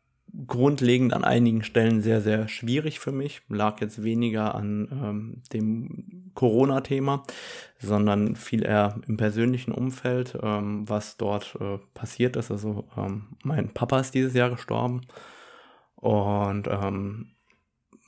[0.47, 3.43] grundlegend an einigen Stellen sehr, sehr schwierig für mich.
[3.49, 7.23] Lag jetzt weniger an ähm, dem Corona-Thema,
[7.79, 12.51] sondern viel eher im persönlichen Umfeld, ähm, was dort äh, passiert ist.
[12.51, 15.03] Also ähm, mein Papa ist dieses Jahr gestorben
[15.97, 17.37] und ähm,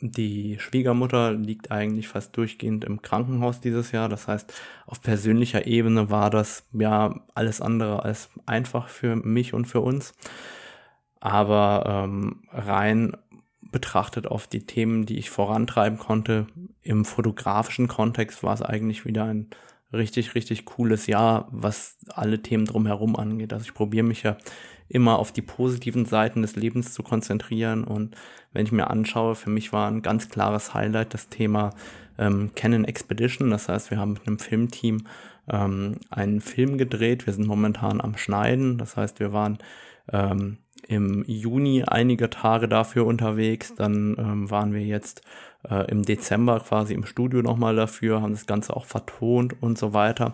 [0.01, 4.09] die Schwiegermutter liegt eigentlich fast durchgehend im Krankenhaus dieses Jahr.
[4.09, 4.53] Das heißt,
[4.87, 10.15] auf persönlicher Ebene war das ja alles andere als einfach für mich und für uns.
[11.21, 13.17] Aber ähm, rein
[13.71, 16.47] betrachtet auf die Themen, die ich vorantreiben konnte,
[16.83, 19.49] im fotografischen Kontext war es eigentlich wieder ein
[19.93, 23.53] richtig, richtig cooles Jahr, was alle Themen drumherum angeht.
[23.53, 24.37] Also ich probiere mich ja
[24.89, 27.85] immer auf die positiven Seiten des Lebens zu konzentrieren.
[27.85, 28.17] Und
[28.53, 31.71] wenn ich mir anschaue, für mich war ein ganz klares Highlight das Thema
[32.19, 33.51] ähm, Canon Expedition.
[33.51, 35.07] Das heißt, wir haben mit einem Filmteam
[35.49, 37.27] ähm, einen Film gedreht.
[37.27, 38.79] Wir sind momentan am Schneiden.
[38.79, 39.59] Das heißt, wir waren
[40.13, 43.75] ähm, im Juni einige Tage dafür unterwegs.
[43.75, 45.23] Dann ähm, waren wir jetzt
[45.69, 49.93] äh, im Dezember quasi im Studio nochmal dafür, haben das Ganze auch vertont und so
[49.93, 50.33] weiter.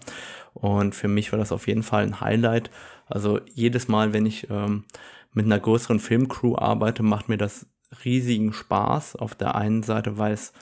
[0.53, 2.71] Und für mich war das auf jeden Fall ein Highlight.
[3.07, 4.85] Also jedes Mal, wenn ich ähm,
[5.33, 7.67] mit einer größeren Filmcrew arbeite, macht mir das
[8.05, 9.17] riesigen Spaß.
[9.17, 10.53] Auf der einen Seite, weil es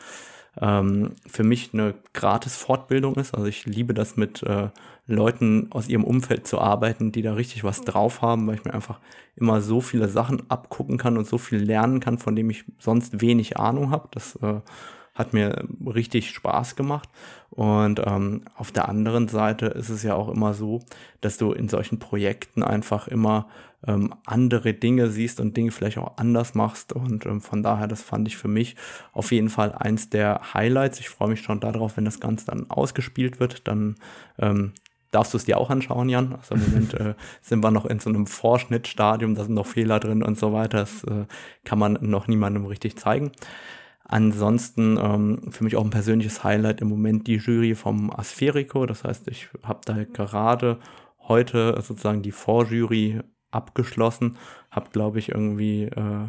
[0.61, 3.35] ähm, für mich eine gratis Fortbildung ist.
[3.35, 4.69] Also ich liebe das mit äh,
[5.07, 8.75] Leuten aus ihrem Umfeld zu arbeiten, die da richtig was drauf haben, weil ich mir
[8.75, 9.01] einfach
[9.37, 13.21] immer so viele Sachen abgucken kann und so viel lernen kann, von dem ich sonst
[13.21, 14.09] wenig Ahnung habe.
[14.13, 14.61] Das äh,
[15.15, 17.09] hat mir richtig Spaß gemacht.
[17.51, 20.81] Und ähm, auf der anderen Seite ist es ja auch immer so,
[21.21, 23.47] dass du in solchen Projekten einfach immer
[23.87, 26.93] ähm, andere Dinge siehst und Dinge vielleicht auch anders machst.
[26.93, 28.77] Und ähm, von daher, das fand ich für mich
[29.13, 31.01] auf jeden Fall eins der Highlights.
[31.01, 33.69] Ich freue mich schon darauf, wenn das Ganze dann ausgespielt wird.
[33.69, 33.97] Dann
[34.39, 34.73] ähm,
[35.11, 36.35] darfst du es dir auch anschauen, Jan.
[36.35, 40.01] Also im Moment äh, sind wir noch in so einem Vorschnittstadium, da sind noch Fehler
[40.01, 40.79] drin und so weiter.
[40.79, 41.27] Das äh,
[41.65, 43.33] kann man noch niemandem richtig zeigen.
[44.13, 48.85] Ansonsten ähm, für mich auch ein persönliches Highlight im Moment die Jury vom Aspherico.
[48.85, 50.79] Das heißt, ich habe da gerade
[51.21, 53.21] heute sozusagen die Vorjury
[53.53, 54.37] abgeschlossen,
[54.71, 56.29] habe glaube ich irgendwie äh,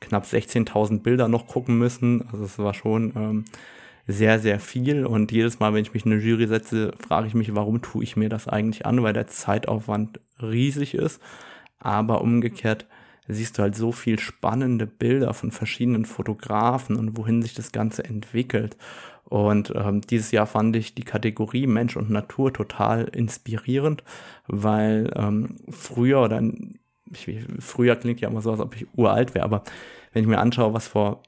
[0.00, 2.28] knapp 16.000 Bilder noch gucken müssen.
[2.30, 3.44] Also es war schon ähm,
[4.06, 7.34] sehr, sehr viel und jedes Mal, wenn ich mich in eine Jury setze, frage ich
[7.34, 11.18] mich, warum tue ich mir das eigentlich an, weil der Zeitaufwand riesig ist.
[11.78, 12.86] Aber umgekehrt
[13.28, 18.04] siehst du halt so viel spannende Bilder von verschiedenen Fotografen und wohin sich das Ganze
[18.04, 18.76] entwickelt.
[19.24, 24.04] Und ähm, dieses Jahr fand ich die Kategorie Mensch und Natur total inspirierend,
[24.46, 26.42] weil ähm, früher oder
[27.12, 29.62] ich, früher klingt ja immer so, als ob ich uralt wäre, aber
[30.12, 31.22] wenn ich mir anschaue, was vor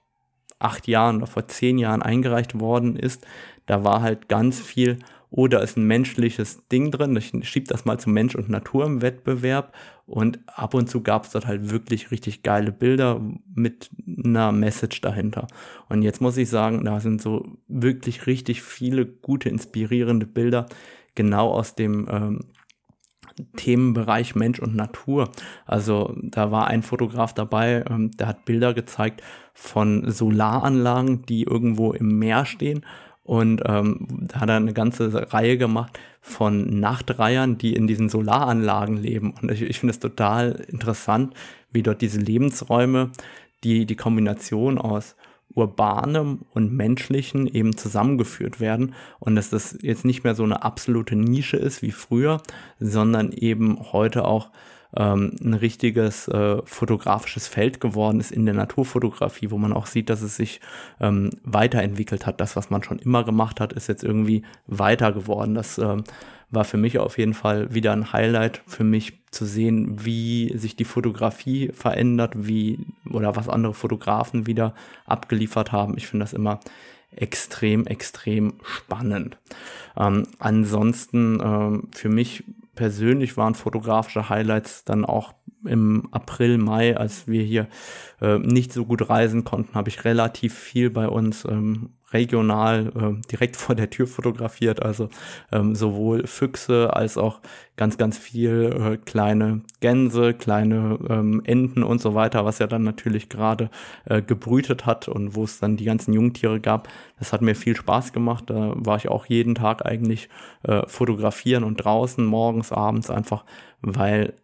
[0.59, 3.27] acht Jahren oder vor zehn Jahren eingereicht worden ist,
[3.67, 4.99] da war halt ganz viel
[5.37, 7.17] oder ist ein menschliches Ding drin.
[7.17, 9.75] Ich schiebe das mal zu Mensch und Natur im Wettbewerb
[10.07, 13.21] und ab und zu gab es dort halt wirklich richtig geile Bilder
[13.53, 15.49] mit einer Message dahinter.
[15.89, 20.67] Und jetzt muss ich sagen, da sind so wirklich richtig viele gute, inspirierende Bilder
[21.17, 22.41] genau aus dem ähm,
[23.57, 25.33] Themenbereich Mensch und Natur.
[25.67, 29.21] Also da war ein Fotograf dabei, ähm, der hat Bilder gezeigt
[29.53, 32.85] von Solaranlagen, die irgendwo im Meer stehen
[33.25, 38.99] und ähm, da hat er eine ganze Reihe gemacht von Nachtreihern, die in diesen Solaranlagen
[38.99, 39.35] leben.
[39.41, 41.35] Und ich, ich finde es total interessant,
[41.73, 43.11] wie dort diese Lebensräume,
[43.65, 45.17] die die Kombination aus
[45.55, 51.17] urbanem und menschlichen eben zusammengeführt werden und dass das jetzt nicht mehr so eine absolute
[51.17, 52.43] Nische ist wie früher,
[52.81, 54.51] sondern eben heute auch
[54.97, 60.11] ähm, ein richtiges äh, fotografisches Feld geworden ist in der Naturfotografie, wo man auch sieht,
[60.11, 60.61] dass es sich
[61.01, 62.41] ähm, weiterentwickelt hat.
[62.41, 65.55] Das, was man schon immer gemacht hat, ist jetzt irgendwie weiter geworden.
[65.55, 66.05] Das ähm,
[66.51, 70.77] war für mich auf jeden Fall wieder ein Highlight für mich zu sehen, wie sich
[70.77, 74.75] die Fotografie verändert, wie oder was andere Fotografen wieder
[75.07, 75.97] abgeliefert haben.
[75.97, 76.61] Ich finde das immer
[77.17, 79.39] extrem, extrem spannend.
[79.97, 82.45] Ähm, ansonsten ähm, für mich
[82.75, 85.35] persönlich waren fotografische Highlights dann auch
[85.65, 87.69] im April, Mai, als wir hier
[88.21, 93.27] äh, nicht so gut reisen konnten, habe ich relativ viel bei uns ähm, regional äh,
[93.31, 94.83] direkt vor der Tür fotografiert.
[94.83, 95.11] Also
[95.53, 97.41] ähm, sowohl Füchse als auch
[97.77, 102.85] ganz, ganz viel äh, kleine Gänse, kleine ähm, Enten und so weiter, was ja dann
[102.85, 103.69] natürlich gerade
[104.05, 106.89] äh, gebrütet hat und wo es dann die ganzen Jungtiere gab.
[107.19, 108.45] Das hat mir viel Spaß gemacht.
[108.49, 110.29] Da war ich auch jeden Tag eigentlich
[110.63, 113.45] äh, fotografieren und draußen, morgens, abends einfach,
[113.83, 114.35] weil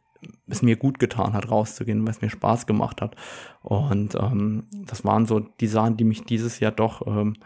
[0.48, 3.16] es mir gut getan hat, rauszugehen, weil es mir Spaß gemacht hat.
[3.62, 7.36] Und ähm, das waren so die Sachen, die mich dieses Jahr doch ähm,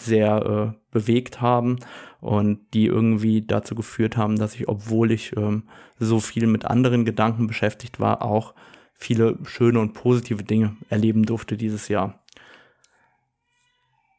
[0.00, 1.78] sehr äh, bewegt haben
[2.20, 5.64] und die irgendwie dazu geführt haben, dass ich, obwohl ich ähm,
[5.98, 8.54] so viel mit anderen Gedanken beschäftigt war, auch
[8.94, 12.20] viele schöne und positive Dinge erleben durfte dieses Jahr.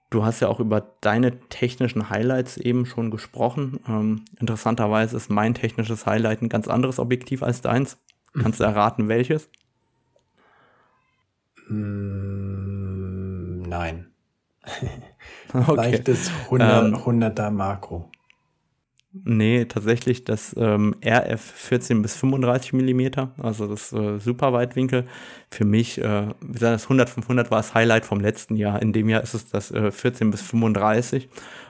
[0.10, 3.80] Du hast ja auch über deine technischen Highlights eben schon gesprochen.
[3.88, 7.98] Ähm, interessanterweise ist mein technisches Highlight ein ganz anderes Objektiv als deins.
[8.34, 9.50] Kannst du erraten, welches?
[11.70, 14.11] Mm, nein.
[15.54, 15.76] okay.
[15.76, 18.10] Leichtes 100, ähm, 100er Makro.
[19.14, 25.06] Nee, tatsächlich das ähm, RF 14 bis 35 Millimeter, also das äh, super Weitwinkel.
[25.50, 28.82] Für mich, äh, wie gesagt, das 100 500 war das Highlight vom letzten Jahr.
[28.82, 31.28] In dem Jahr ist es das äh, 14 bis 35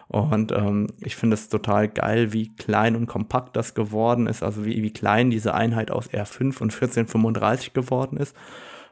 [0.07, 4.63] und ähm, ich finde es total geil, wie klein und kompakt das geworden ist, also
[4.63, 8.35] wie, wie klein diese Einheit aus R5 und 1435 geworden ist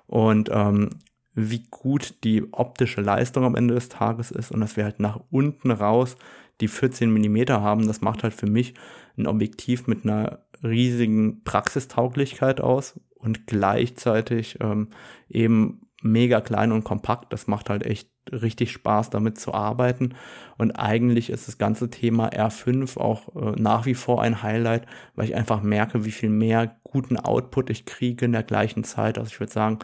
[0.08, 0.90] und ähm,
[1.40, 5.20] wie gut die optische Leistung am Ende des Tages ist und dass wir halt nach
[5.30, 6.16] unten raus
[6.62, 8.74] die 14 Millimeter haben, das macht halt für mich
[9.18, 14.90] ein Objektiv mit einer riesigen Praxistauglichkeit aus und gleichzeitig ähm,
[15.30, 17.32] eben mega klein und kompakt.
[17.34, 20.16] Das macht halt echt richtig Spaß, damit zu arbeiten.
[20.58, 25.26] Und eigentlich ist das ganze Thema R5 auch äh, nach wie vor ein Highlight, weil
[25.26, 29.18] ich einfach merke, wie viel mehr guten Output ich kriege in der gleichen Zeit.
[29.18, 29.80] Also ich würde sagen,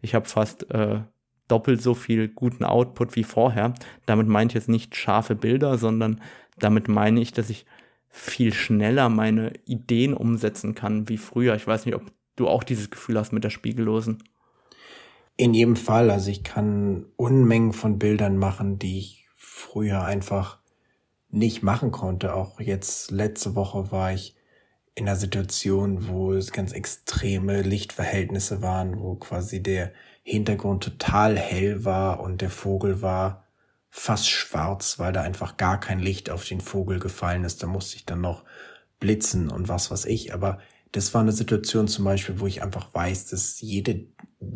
[0.00, 1.00] ich habe fast äh,
[1.48, 3.74] doppelt so viel guten Output wie vorher.
[4.06, 6.20] Damit meine ich jetzt nicht scharfe Bilder, sondern
[6.58, 7.66] damit meine ich, dass ich
[8.08, 11.54] viel schneller meine Ideen umsetzen kann wie früher.
[11.54, 12.02] Ich weiß nicht, ob
[12.36, 14.22] du auch dieses Gefühl hast mit der Spiegellosen.
[15.36, 16.10] In jedem Fall.
[16.10, 20.58] Also ich kann Unmengen von Bildern machen, die ich früher einfach
[21.30, 22.34] nicht machen konnte.
[22.34, 24.35] Auch jetzt letzte Woche war ich
[24.96, 31.84] in einer Situation, wo es ganz extreme Lichtverhältnisse waren, wo quasi der Hintergrund total hell
[31.84, 33.44] war und der Vogel war
[33.90, 37.62] fast schwarz, weil da einfach gar kein Licht auf den Vogel gefallen ist.
[37.62, 38.44] Da musste ich dann noch
[38.98, 40.32] blitzen und was weiß ich.
[40.32, 40.58] Aber
[40.92, 44.06] das war eine Situation zum Beispiel, wo ich einfach weiß, dass jede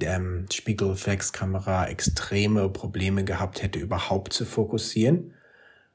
[0.03, 5.35] ähm, Spiegelreflexkamera extreme Probleme gehabt hätte, überhaupt zu fokussieren.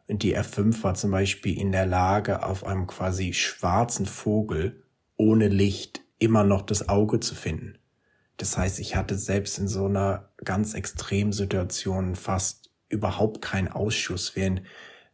[0.08, 4.84] Und die R5 war zum Beispiel in der Lage, auf einem quasi schwarzen Vogel
[5.18, 7.78] ohne Licht immer noch das Auge zu finden.
[8.38, 14.36] Das heißt, ich hatte selbst in so einer ganz extremen Situation fast überhaupt keinen Ausschuss,
[14.36, 14.62] während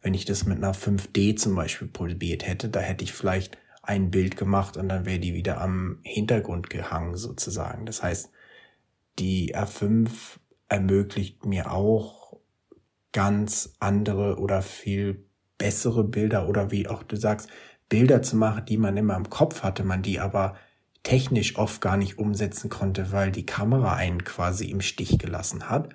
[0.02, 4.10] wenn ich das mit einer 5D zum Beispiel probiert hätte, da hätte ich vielleicht ein
[4.10, 7.86] Bild gemacht und dann wäre die wieder am Hintergrund gehangen sozusagen.
[7.86, 8.30] Das heißt,
[9.18, 10.10] die R5
[10.68, 12.21] ermöglicht mir auch
[13.12, 15.26] ganz andere oder viel
[15.58, 17.48] bessere Bilder oder wie auch du sagst,
[17.88, 20.56] Bilder zu machen, die man immer im Kopf hatte, man die aber
[21.02, 25.90] technisch oft gar nicht umsetzen konnte, weil die Kamera einen quasi im Stich gelassen hat.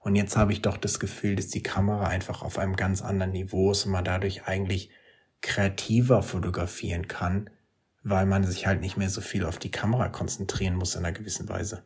[0.00, 3.32] Und jetzt habe ich doch das Gefühl, dass die Kamera einfach auf einem ganz anderen
[3.32, 4.90] Niveau ist und man dadurch eigentlich
[5.42, 7.50] kreativer fotografieren kann,
[8.02, 11.12] weil man sich halt nicht mehr so viel auf die Kamera konzentrieren muss in einer
[11.12, 11.84] gewissen Weise.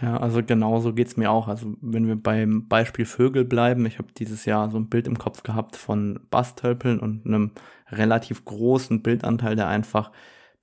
[0.00, 1.46] Ja, also genauso geht's mir auch.
[1.46, 5.18] Also wenn wir beim Beispiel Vögel bleiben, ich habe dieses Jahr so ein Bild im
[5.18, 7.52] Kopf gehabt von Bastölpeln und einem
[7.90, 10.10] relativ großen Bildanteil, der einfach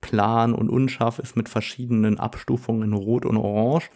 [0.00, 3.90] plan und unscharf ist mit verschiedenen Abstufungen in Rot und Orange.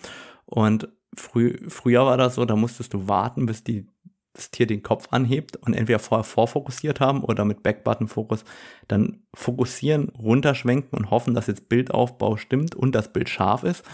[0.46, 3.86] Und früh, früher war das so, da musstest du warten, bis die,
[4.34, 8.44] das Tier den Kopf anhebt und entweder vorher vorfokussiert haben oder mit Backbutton-Fokus
[8.86, 13.84] dann fokussieren, runterschwenken und hoffen, dass jetzt Bildaufbau stimmt und das Bild scharf ist.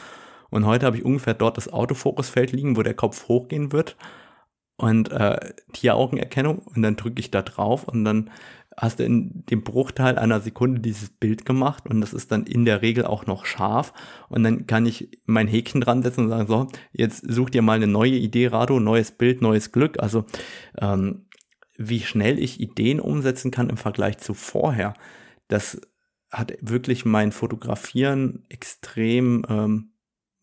[0.50, 3.96] Und heute habe ich ungefähr dort das Autofokusfeld liegen, wo der Kopf hochgehen wird.
[4.76, 6.58] Und äh, Tieraugenerkennung.
[6.58, 7.84] Und dann drücke ich da drauf.
[7.84, 8.30] Und dann
[8.76, 11.84] hast du in dem Bruchteil einer Sekunde dieses Bild gemacht.
[11.88, 13.92] Und das ist dann in der Regel auch noch scharf.
[14.28, 17.74] Und dann kann ich mein Häkchen dran setzen und sagen, so, jetzt such dir mal
[17.74, 20.00] eine neue Idee, Rado, neues Bild, neues Glück.
[20.00, 20.24] Also
[20.80, 21.26] ähm,
[21.76, 24.94] wie schnell ich Ideen umsetzen kann im Vergleich zu vorher,
[25.46, 25.80] das
[26.30, 29.92] hat wirklich mein Fotografieren extrem ähm,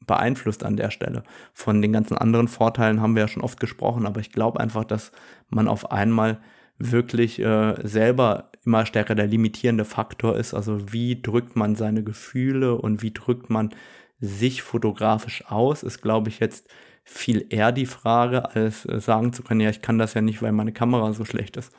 [0.06, 1.24] beeinflusst an der Stelle.
[1.54, 4.84] Von den ganzen anderen Vorteilen haben wir ja schon oft gesprochen, aber ich glaube einfach,
[4.84, 5.12] dass
[5.50, 6.40] man auf einmal
[6.78, 10.54] wirklich äh, selber immer stärker der limitierende Faktor ist.
[10.54, 13.74] Also wie drückt man seine Gefühle und wie drückt man
[14.20, 16.68] sich fotografisch aus, ist, glaube ich, jetzt
[17.04, 20.42] viel eher die Frage, als äh, sagen zu können, ja, ich kann das ja nicht,
[20.42, 21.72] weil meine Kamera so schlecht ist.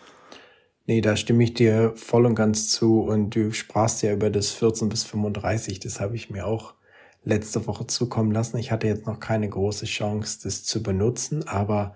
[0.86, 3.00] Nee, da stimme ich dir voll und ganz zu.
[3.00, 5.80] Und du sprachst ja über das 14 bis 35.
[5.80, 6.75] Das habe ich mir auch
[7.26, 8.56] letzte Woche zukommen lassen.
[8.56, 11.94] Ich hatte jetzt noch keine große Chance, das zu benutzen, aber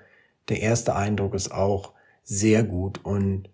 [0.49, 3.05] der erste Eindruck ist auch, sehr gut.
[3.05, 3.49] Und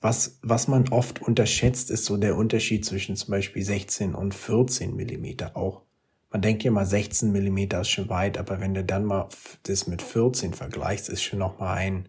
[0.00, 4.96] was, was man oft unterschätzt, ist so der Unterschied zwischen zum Beispiel 16 und 14
[4.96, 5.82] Millimeter auch.
[6.30, 9.28] Man denkt ja mal 16 Millimeter ist schon weit, aber wenn du dann mal
[9.62, 12.08] das mit 14 vergleichst, ist schon noch mal ein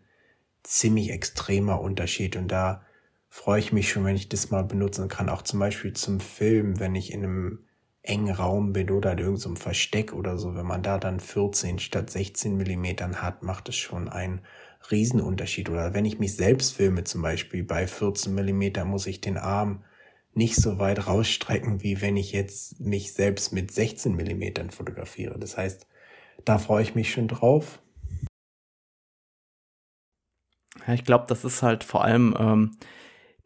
[0.63, 2.35] ziemlich extremer Unterschied.
[2.35, 2.83] Und da
[3.29, 5.29] freue ich mich schon, wenn ich das mal benutzen kann.
[5.29, 7.59] Auch zum Beispiel zum Film, wenn ich in einem
[8.07, 10.55] engen Raum bin oder in irgendeinem Versteck oder so.
[10.55, 14.41] Wenn man da dann 14 statt 16 Millimetern hat, macht es schon einen
[14.89, 15.69] Riesenunterschied.
[15.69, 19.83] Oder wenn ich mich selbst filme, zum Beispiel bei 14 Millimeter, muss ich den Arm
[20.33, 25.37] nicht so weit rausstrecken, wie wenn ich jetzt mich selbst mit 16 Millimetern fotografiere.
[25.39, 25.87] Das heißt,
[26.45, 27.81] da freue ich mich schon drauf.
[30.85, 32.77] Ja, ich glaube, das ist halt vor allem ähm,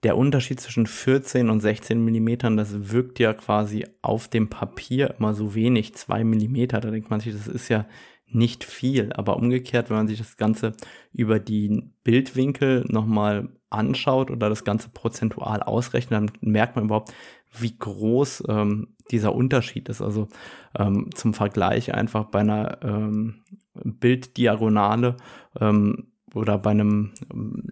[0.04, 5.34] der Unterschied zwischen 14 und 16 Millimetern, das wirkt ja quasi auf dem Papier immer
[5.34, 6.80] so wenig, zwei Millimeter.
[6.80, 7.86] Da denkt man sich, das ist ja
[8.28, 9.14] nicht viel.
[9.14, 10.74] Aber umgekehrt, wenn man sich das Ganze
[11.12, 17.14] über die Bildwinkel nochmal anschaut oder das Ganze prozentual ausrechnet, dann merkt man überhaupt,
[17.58, 20.02] wie groß ähm, dieser Unterschied ist.
[20.02, 20.30] Also
[20.78, 23.43] ähm, zum Vergleich einfach bei einer ähm,
[23.74, 25.18] Bilddiagonale
[25.60, 27.12] ähm, oder bei einem,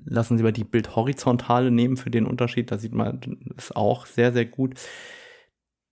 [0.05, 3.20] lassen Sie mal die Bildhorizontale nehmen für den Unterschied, da sieht man
[3.57, 4.76] es auch sehr, sehr gut.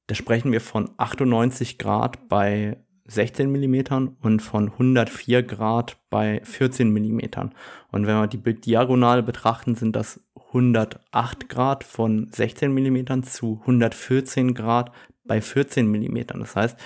[0.07, 6.91] Da sprechen wir von 98 Grad bei 16 Millimetern und von 104 Grad bei 14
[6.91, 7.53] Millimetern.
[7.91, 14.53] Und wenn wir die Bilddiagonale betrachten, sind das 108 Grad von 16 Millimetern zu 114
[14.53, 14.91] Grad
[15.26, 16.39] bei 14 Millimetern.
[16.39, 16.80] Das heißt,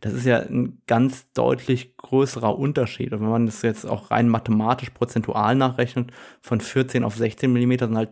[0.00, 3.12] das ist ja ein ganz deutlich größerer Unterschied.
[3.12, 7.86] Und wenn man das jetzt auch rein mathematisch prozentual nachrechnet, von 14 auf 16 Millimeter
[7.86, 8.10] sind halt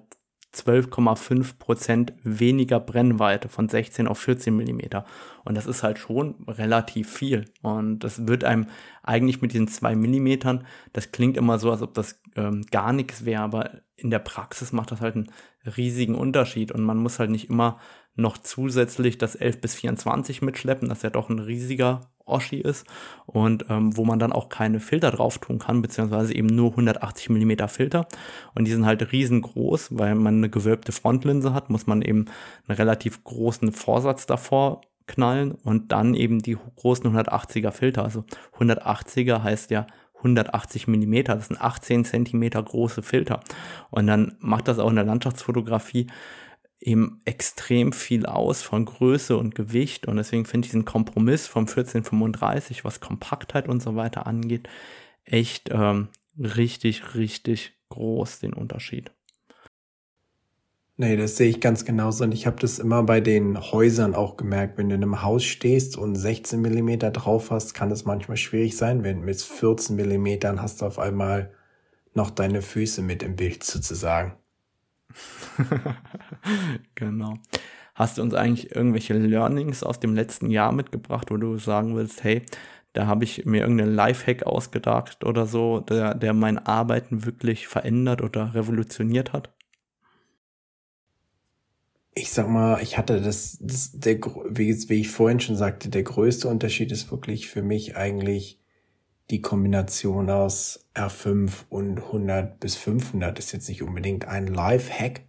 [0.56, 5.04] 12,5 Prozent weniger Brennweite von 16 auf 14 Millimeter.
[5.44, 7.44] Und das ist halt schon relativ viel.
[7.62, 8.66] Und das wird einem
[9.02, 13.24] eigentlich mit diesen zwei Millimetern, das klingt immer so, als ob das ähm, gar nichts
[13.24, 15.30] wäre, aber in der Praxis macht das halt einen
[15.76, 16.72] riesigen Unterschied.
[16.72, 17.78] Und man muss halt nicht immer
[18.16, 22.86] noch zusätzlich das 11 bis 24 mitschleppen, das ja doch ein riesiger Oschi ist
[23.26, 27.30] und ähm, wo man dann auch keine Filter drauf tun kann, beziehungsweise eben nur 180
[27.30, 28.08] Millimeter Filter.
[28.54, 32.26] Und die sind halt riesengroß, weil man eine gewölbte Frontlinse hat, muss man eben
[32.66, 38.24] einen relativ großen Vorsatz davor knallen und dann eben die großen 180er Filter, also
[38.58, 39.86] 180er heißt ja
[40.16, 43.40] 180 Millimeter, das sind 18 Zentimeter große Filter.
[43.90, 46.08] Und dann macht das auch in der Landschaftsfotografie
[46.80, 51.62] eben extrem viel aus von Größe und Gewicht und deswegen finde ich diesen Kompromiss vom
[51.62, 54.68] 1435, was Kompaktheit und so weiter angeht,
[55.24, 56.08] echt ähm,
[56.38, 59.10] richtig, richtig groß, den Unterschied.
[60.98, 62.24] Nee, das sehe ich ganz genauso.
[62.24, 64.78] Und ich habe das immer bei den Häusern auch gemerkt.
[64.78, 68.78] Wenn du in einem Haus stehst und 16 Millimeter drauf hast, kann es manchmal schwierig
[68.78, 69.04] sein.
[69.04, 71.52] Wenn mit 14 Millimetern hast du auf einmal
[72.14, 74.36] noch deine Füße mit im Bild sozusagen.
[76.94, 77.34] genau.
[77.94, 82.24] Hast du uns eigentlich irgendwelche Learnings aus dem letzten Jahr mitgebracht, wo du sagen willst,
[82.24, 82.42] hey,
[82.92, 88.22] da habe ich mir irgendeinen Lifehack ausgedacht oder so, der, der mein Arbeiten wirklich verändert
[88.22, 89.52] oder revolutioniert hat?
[92.14, 96.02] Ich sag mal, ich hatte das, das der, wie, wie ich vorhin schon sagte, der
[96.02, 98.58] größte Unterschied ist wirklich für mich eigentlich
[99.28, 105.22] die Kombination aus R5 und 100 bis 500 ist jetzt nicht unbedingt ein Live-Hack,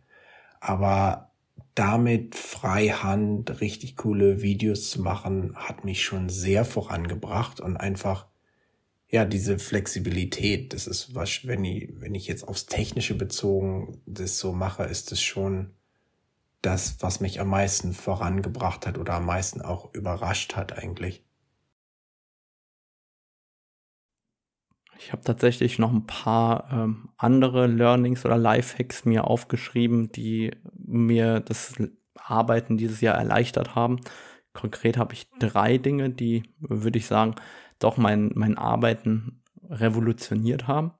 [0.59, 1.31] aber
[1.75, 8.27] damit freihand richtig coole Videos zu machen, hat mich schon sehr vorangebracht und einfach,
[9.09, 14.39] ja, diese Flexibilität, das ist was, wenn ich, wenn ich jetzt aufs Technische bezogen das
[14.39, 15.73] so mache, ist es schon
[16.61, 21.26] das, was mich am meisten vorangebracht hat oder am meisten auch überrascht hat eigentlich.
[24.99, 31.39] Ich habe tatsächlich noch ein paar ähm, andere Learnings oder Lifehacks mir aufgeschrieben, die mir
[31.39, 31.75] das
[32.15, 33.99] Arbeiten dieses Jahr erleichtert haben.
[34.53, 37.35] Konkret habe ich drei Dinge, die, würde ich sagen,
[37.79, 40.91] doch mein, mein Arbeiten revolutioniert haben.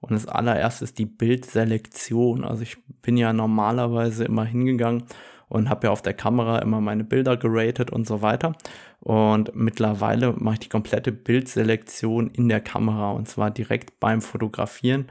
[0.00, 2.44] Und das allererste ist die Bildselektion.
[2.44, 5.04] Also ich bin ja normalerweise immer hingegangen
[5.48, 8.52] und habe ja auf der Kamera immer meine Bilder geratet und so weiter.
[9.00, 15.06] Und mittlerweile mache ich die komplette Bildselektion in der Kamera und zwar direkt beim Fotografieren.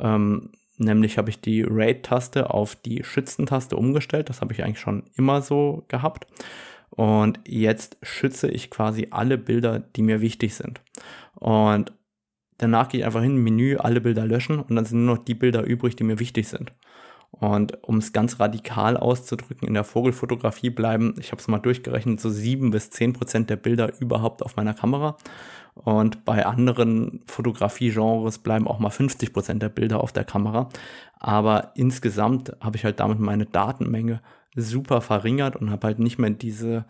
[0.00, 4.28] Ähm, nämlich habe ich die Rate-Taste auf die Schützentaste umgestellt.
[4.28, 6.26] Das habe ich eigentlich schon immer so gehabt.
[6.90, 10.80] Und jetzt schütze ich quasi alle Bilder, die mir wichtig sind.
[11.34, 11.92] Und
[12.56, 15.34] danach gehe ich einfach hin, Menü, alle Bilder löschen und dann sind nur noch die
[15.34, 16.72] Bilder übrig, die mir wichtig sind.
[17.30, 22.20] Und um es ganz radikal auszudrücken, in der Vogelfotografie bleiben, ich habe es mal durchgerechnet,
[22.20, 25.16] so sieben bis zehn Prozent der Bilder überhaupt auf meiner Kamera.
[25.74, 30.68] Und bei anderen Fotografie-Genres bleiben auch mal 50 Prozent der Bilder auf der Kamera.
[31.20, 34.20] Aber insgesamt habe ich halt damit meine Datenmenge
[34.56, 36.84] super verringert und habe halt nicht mehr diese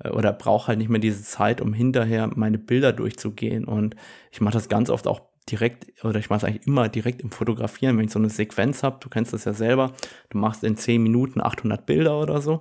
[0.00, 3.64] äh, oder brauche halt nicht mehr diese Zeit, um hinterher meine Bilder durchzugehen.
[3.64, 3.94] Und
[4.30, 5.20] ich mache das ganz oft auch
[5.50, 8.82] direkt, oder ich mache es eigentlich immer direkt im Fotografieren, wenn ich so eine Sequenz
[8.82, 9.92] habe, du kennst das ja selber,
[10.30, 12.60] du machst in 10 Minuten 800 Bilder oder so.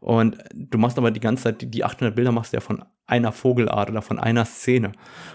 [0.00, 3.32] Und du machst aber die ganze Zeit, die 800 Bilder machst du ja von einer
[3.32, 4.92] Vogelart oder von einer Szene.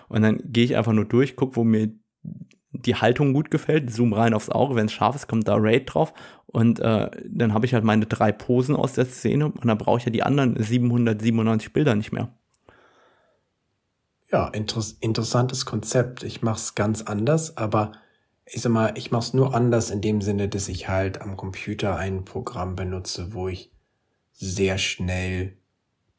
[0.09, 1.91] Und dann gehe ich einfach nur durch, guck, wo mir
[2.73, 5.93] die Haltung gut gefällt, zoom rein aufs Auge, wenn es scharf ist, kommt da Raid
[5.93, 6.13] drauf.
[6.45, 9.97] Und äh, dann habe ich halt meine drei Posen aus der Szene und dann brauche
[9.97, 12.33] ich ja die anderen 797 Bilder nicht mehr.
[14.31, 16.23] Ja, inter interessantes Konzept.
[16.23, 17.91] Ich mache es ganz anders, aber
[18.45, 21.35] ich sag mal, ich mache es nur anders in dem Sinne, dass ich halt am
[21.35, 23.71] Computer ein Programm benutze, wo ich
[24.31, 25.57] sehr schnell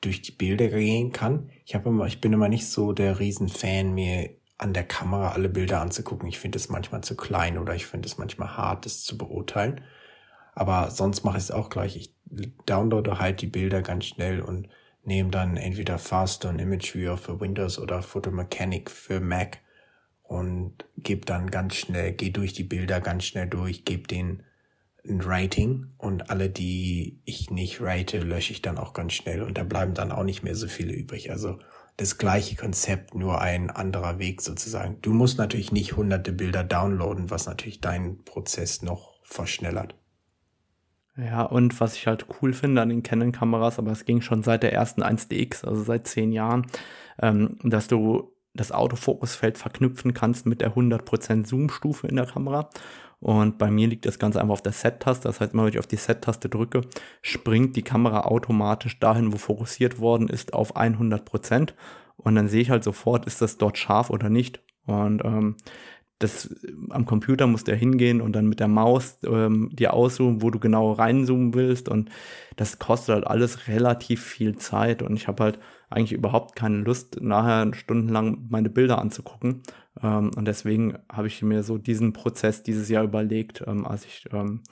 [0.02, 1.50] durch die Bilder gehen kann.
[1.64, 5.48] Ich habe immer, ich bin immer nicht so der Riesenfan, mir an der Kamera alle
[5.48, 6.28] Bilder anzugucken.
[6.28, 9.80] Ich finde es manchmal zu klein oder ich finde es manchmal hart, das zu beurteilen.
[10.54, 11.96] Aber sonst mache ich es auch gleich.
[11.96, 12.14] Ich
[12.66, 14.68] downloade halt die Bilder ganz schnell und
[15.04, 19.58] nehme dann entweder Fast und Image Viewer für Windows oder Photomechanic für Mac
[20.22, 24.44] und gebe dann ganz schnell, gehe durch die Bilder ganz schnell durch, gebe den
[25.04, 29.58] ein Rating und alle, die ich nicht rate, lösche ich dann auch ganz schnell und
[29.58, 31.30] da bleiben dann auch nicht mehr so viele übrig.
[31.30, 31.58] Also
[31.96, 34.98] das gleiche Konzept, nur ein anderer Weg sozusagen.
[35.02, 39.94] Du musst natürlich nicht hunderte Bilder downloaden, was natürlich deinen Prozess noch verschnellert.
[41.16, 44.62] Ja, und was ich halt cool finde an den Canon-Kameras, aber es ging schon seit
[44.62, 46.66] der ersten 1DX, also seit zehn Jahren,
[47.20, 52.70] ähm, dass du das Autofokusfeld verknüpfen kannst mit der 100% Zoom-Stufe in der Kamera.
[53.20, 55.28] Und bei mir liegt das Ganze einfach auf der Set-Taste.
[55.28, 56.80] Das heißt, wenn ich auf die Set-Taste drücke,
[57.20, 61.72] springt die Kamera automatisch dahin, wo fokussiert worden ist, auf 100%.
[62.16, 64.60] Und dann sehe ich halt sofort, ist das dort scharf oder nicht.
[64.86, 65.56] Und ähm,
[66.22, 66.54] das
[66.90, 70.50] am Computer musst du ja hingehen und dann mit der Maus ähm, dir auszoomen, wo
[70.50, 71.88] du genau reinzoomen willst.
[71.88, 72.10] Und
[72.56, 75.02] das kostet halt alles relativ viel Zeit.
[75.02, 75.58] Und ich habe halt
[75.90, 79.62] eigentlich überhaupt keine Lust, nachher stundenlang meine Bilder anzugucken.
[80.02, 84.26] Ähm, und deswegen habe ich mir so diesen Prozess dieses Jahr überlegt, ähm, als ich
[84.32, 84.62] ähm,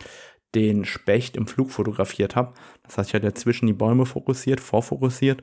[0.54, 2.52] den Specht im Flug fotografiert habe.
[2.82, 5.42] Das heißt, ich hatte zwischen die Bäume fokussiert, vorfokussiert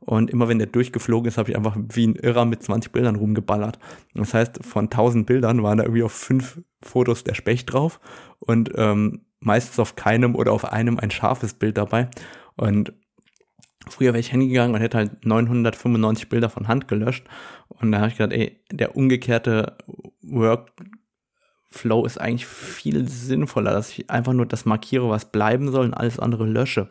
[0.00, 3.16] und immer wenn der durchgeflogen ist, habe ich einfach wie ein Irrer mit 20 Bildern
[3.16, 3.78] rumgeballert.
[4.14, 8.00] Das heißt, von 1000 Bildern waren da irgendwie auf fünf Fotos der Specht drauf
[8.38, 12.08] und ähm, meistens auf keinem oder auf einem ein scharfes Bild dabei.
[12.56, 12.92] Und
[13.88, 17.26] früher wäre ich hingegangen und hätte halt 995 Bilder von Hand gelöscht.
[17.68, 19.76] Und da habe ich gedacht, ey, der umgekehrte
[20.22, 20.72] Work
[21.70, 25.94] Flow ist eigentlich viel sinnvoller, dass ich einfach nur das markiere, was bleiben soll und
[25.94, 26.88] alles andere lösche.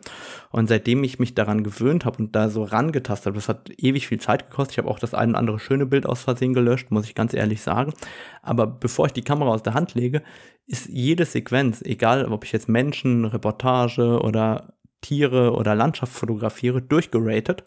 [0.50, 4.06] Und seitdem ich mich daran gewöhnt habe und da so rangetastet habe, das hat ewig
[4.06, 4.74] viel Zeit gekostet.
[4.74, 7.34] Ich habe auch das ein oder andere schöne Bild aus Versehen gelöscht, muss ich ganz
[7.34, 7.92] ehrlich sagen.
[8.40, 10.22] Aber bevor ich die Kamera aus der Hand lege,
[10.68, 17.64] ist jede Sequenz, egal ob ich jetzt Menschen, Reportage oder Tiere oder Landschaft fotografiere, durchgeratet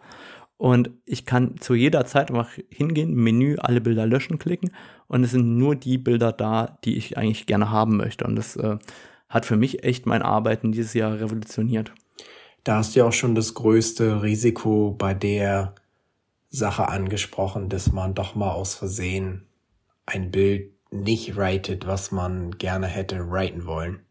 [0.61, 4.69] und ich kann zu jeder Zeit einfach hingehen, Menü, alle Bilder löschen klicken
[5.07, 8.25] und es sind nur die Bilder da, die ich eigentlich gerne haben möchte.
[8.25, 8.77] Und das äh,
[9.27, 11.91] hat für mich echt mein Arbeiten dieses Jahr revolutioniert.
[12.63, 15.73] Da hast du ja auch schon das größte Risiko bei der
[16.51, 19.47] Sache angesprochen, dass man doch mal aus Versehen
[20.05, 24.01] ein Bild nicht ratet, was man gerne hätte raten wollen.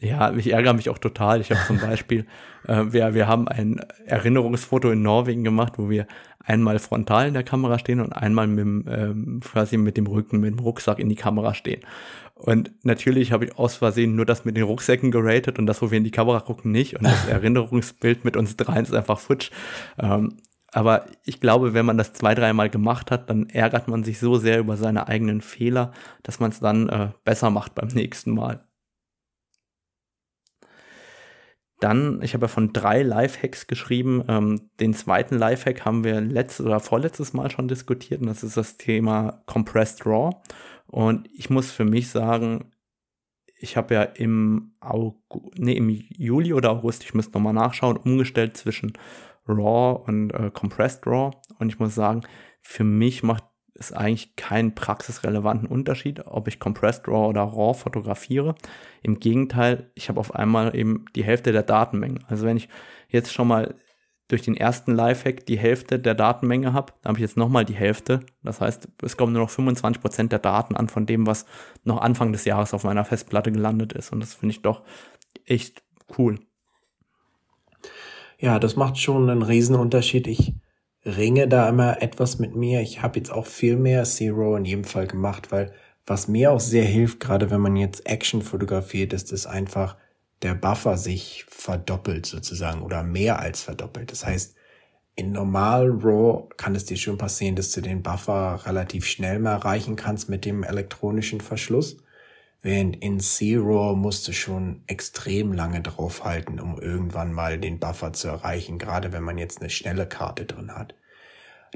[0.00, 1.40] Ja, ich ärgere mich auch total.
[1.40, 2.26] Ich habe zum Beispiel,
[2.66, 6.06] äh, wir, wir haben ein Erinnerungsfoto in Norwegen gemacht, wo wir
[6.44, 10.40] einmal frontal in der Kamera stehen und einmal mit dem, ähm, quasi mit dem Rücken,
[10.40, 11.82] mit dem Rucksack in die Kamera stehen.
[12.34, 15.90] Und natürlich habe ich aus Versehen nur das mit den Rucksäcken geratet und das, wo
[15.90, 16.96] wir in die Kamera gucken, nicht.
[16.96, 19.50] Und das Erinnerungsbild mit uns dreien ist einfach futsch.
[19.98, 20.38] Ähm,
[20.72, 24.36] aber ich glaube, wenn man das zwei, dreimal gemacht hat, dann ärgert man sich so
[24.36, 25.92] sehr über seine eigenen Fehler,
[26.22, 28.64] dass man es dann äh, besser macht beim nächsten Mal.
[31.80, 34.22] Dann, ich habe ja von drei Lifehacks geschrieben.
[34.28, 38.56] Ähm, den zweiten Lifehack haben wir letztes oder vorletztes Mal schon diskutiert und das ist
[38.56, 40.36] das Thema Compressed RAW.
[40.86, 42.72] Und ich muss für mich sagen,
[43.56, 48.56] ich habe ja im, August, nee, im Juli oder August, ich müsste nochmal nachschauen, umgestellt
[48.56, 48.92] zwischen
[49.46, 51.36] RAW und äh, Compressed RAW.
[51.58, 52.22] Und ich muss sagen,
[52.62, 53.44] für mich macht
[53.80, 58.54] es eigentlich keinen praxisrelevanten Unterschied, ob ich Compressed RAW oder RAW fotografiere.
[59.02, 62.20] Im Gegenteil, ich habe auf einmal eben die Hälfte der Datenmenge.
[62.28, 62.68] Also wenn ich
[63.08, 63.74] jetzt schon mal
[64.28, 67.74] durch den ersten Lifehack die Hälfte der Datenmenge habe, dann habe ich jetzt nochmal die
[67.74, 68.20] Hälfte.
[68.42, 71.46] Das heißt, es kommen nur noch 25% der Daten an von dem, was
[71.82, 74.12] noch Anfang des Jahres auf meiner Festplatte gelandet ist.
[74.12, 74.82] Und das finde ich doch
[75.46, 75.82] echt
[76.18, 76.38] cool.
[78.38, 80.26] Ja, das macht schon einen Riesenunterschied.
[80.26, 80.54] Ich
[81.04, 82.80] ringe da immer etwas mit mir.
[82.80, 85.72] Ich habe jetzt auch viel mehr Zero in jedem Fall gemacht, weil
[86.06, 89.96] was mir auch sehr hilft, gerade wenn man jetzt Action fotografiert, ist es einfach,
[90.42, 94.10] der Buffer sich verdoppelt sozusagen oder mehr als verdoppelt.
[94.10, 94.56] Das heißt,
[95.14, 99.52] in normal RAW kann es dir schon passieren, dass du den Buffer relativ schnell mal
[99.52, 101.98] erreichen kannst mit dem elektronischen Verschluss.
[102.62, 108.28] Während in Zero musst du schon extrem lange draufhalten, um irgendwann mal den Buffer zu
[108.28, 110.94] erreichen, gerade wenn man jetzt eine schnelle Karte drin hat.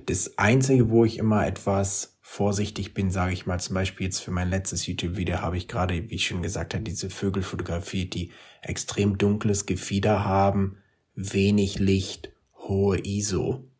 [0.06, 4.30] Das Einzige, wo ich immer etwas vorsichtig bin, sage ich mal, zum Beispiel jetzt für
[4.30, 8.32] mein letztes YouTube-Video habe ich gerade, wie ich schon gesagt habe, diese Vögel fotografiert, die
[8.60, 10.78] extrem dunkles Gefieder haben,
[11.14, 13.70] wenig Licht, hohe ISO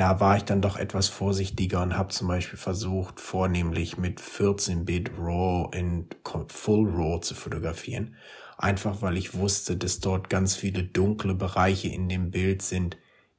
[0.00, 5.10] da war ich dann doch etwas vorsichtiger und habe zum Beispiel versucht, vornehmlich mit 14-Bit
[5.18, 6.06] RAW in
[6.48, 8.16] Full RAW zu fotografieren.
[8.56, 12.96] Einfach weil ich wusste, dass dort ganz viele dunkle Bereiche in dem Bild sind,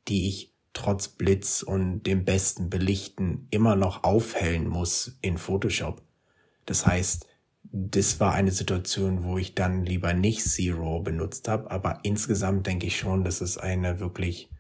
[0.08, 6.04] die ich trotz Blitz und dem besten Belichten immer noch aufhellen muss in Photoshop.
[6.68, 7.26] Das heißt,
[7.64, 12.86] das war eine Situation, wo ich dann lieber nicht Zero benutzt habe, aber insgesamt denke
[12.86, 14.52] ich schon, dass es eine wirklich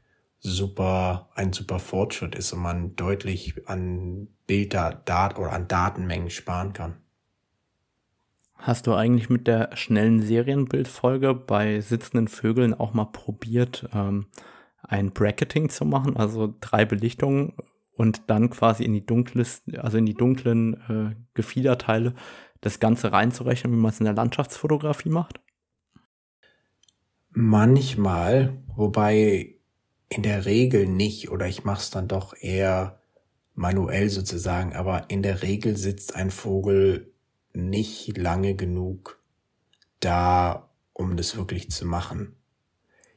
[0.41, 6.73] super, ein super Fortschritt ist und man deutlich an Bilder, Dat oder an Datenmengen sparen
[6.73, 6.97] kann.
[8.55, 14.27] Hast du eigentlich mit der schnellen Serienbildfolge bei sitzenden Vögeln auch mal probiert, ähm,
[14.83, 17.53] ein Bracketing zu machen, also drei Belichtungen
[17.95, 22.13] und dann quasi in die dunkles, also in die dunklen äh, Gefiederteile
[22.61, 25.39] das Ganze reinzurechnen, wie man es in der Landschaftsfotografie macht?
[27.31, 29.55] Manchmal, wobei
[30.11, 32.99] in der Regel nicht oder ich mache es dann doch eher
[33.55, 37.13] manuell sozusagen, aber in der Regel sitzt ein Vogel
[37.53, 39.21] nicht lange genug
[40.01, 42.35] da, um das wirklich zu machen.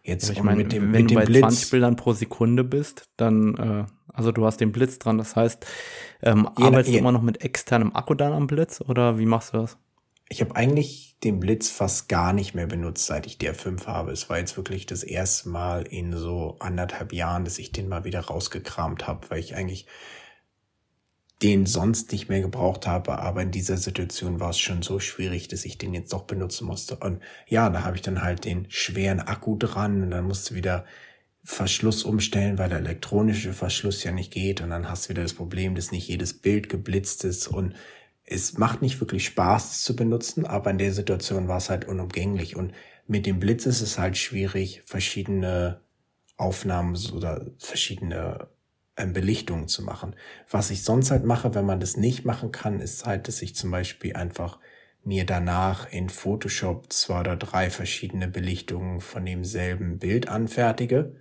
[0.02, 2.62] Jetzt ja, ich meine, mit dem, wenn mit du bei Blitz, 20 Bildern pro Sekunde
[2.62, 5.66] bist, dann, äh, also du hast den Blitz dran, das heißt,
[6.22, 9.52] ähm, arbeitest je, du immer noch mit externem Akku dann am Blitz oder wie machst
[9.52, 9.78] du das?
[10.28, 14.12] Ich habe eigentlich den Blitz fast gar nicht mehr benutzt, seit ich DR5 habe.
[14.12, 18.04] Es war jetzt wirklich das erste Mal in so anderthalb Jahren, dass ich den mal
[18.04, 19.86] wieder rausgekramt habe, weil ich eigentlich
[21.42, 25.48] den sonst nicht mehr gebraucht habe, aber in dieser Situation war es schon so schwierig,
[25.48, 26.96] dass ich den jetzt doch benutzen musste.
[26.96, 30.86] Und ja, da habe ich dann halt den schweren Akku dran und dann musste wieder
[31.42, 35.34] Verschluss umstellen, weil der elektronische Verschluss ja nicht geht und dann hast du wieder das
[35.34, 37.74] Problem, dass nicht jedes Bild geblitzt ist und
[38.24, 41.86] es macht nicht wirklich Spaß, es zu benutzen, aber in der Situation war es halt
[41.86, 42.56] unumgänglich.
[42.56, 42.72] Und
[43.06, 45.80] mit dem Blitz ist es halt schwierig, verschiedene
[46.36, 48.48] Aufnahmen oder verschiedene
[48.96, 50.16] ähm, Belichtungen zu machen.
[50.50, 53.54] Was ich sonst halt mache, wenn man das nicht machen kann, ist halt, dass ich
[53.54, 54.58] zum Beispiel einfach
[55.04, 61.14] mir danach in Photoshop zwei oder drei verschiedene Belichtungen von demselben Bild anfertige.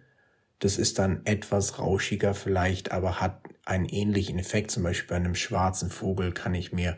[0.59, 4.72] Das ist dann etwas rauschiger vielleicht, aber hat einen ähnlichen Effekt.
[4.72, 6.97] Zum Beispiel bei einem schwarzen Vogel kann ich mir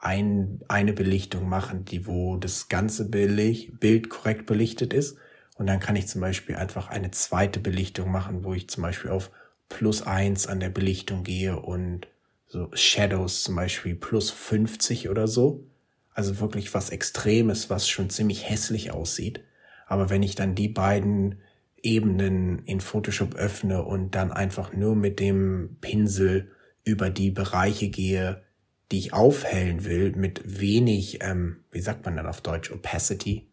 [0.00, 5.16] ein, eine Belichtung machen, die wo das ganze Bild korrekt belichtet ist.
[5.56, 9.10] Und dann kann ich zum Beispiel einfach eine zweite Belichtung machen, wo ich zum Beispiel
[9.10, 9.30] auf
[9.68, 12.06] plus eins an der Belichtung gehe und
[12.46, 15.64] so Shadows zum Beispiel plus 50 oder so.
[16.12, 19.40] Also wirklich was Extremes, was schon ziemlich hässlich aussieht.
[19.86, 21.40] Aber wenn ich dann die beiden
[21.84, 26.50] Ebenen in Photoshop öffne und dann einfach nur mit dem Pinsel
[26.82, 28.42] über die Bereiche gehe,
[28.90, 33.48] die ich aufhellen will, mit wenig, ähm, wie sagt man dann auf Deutsch, Opacity?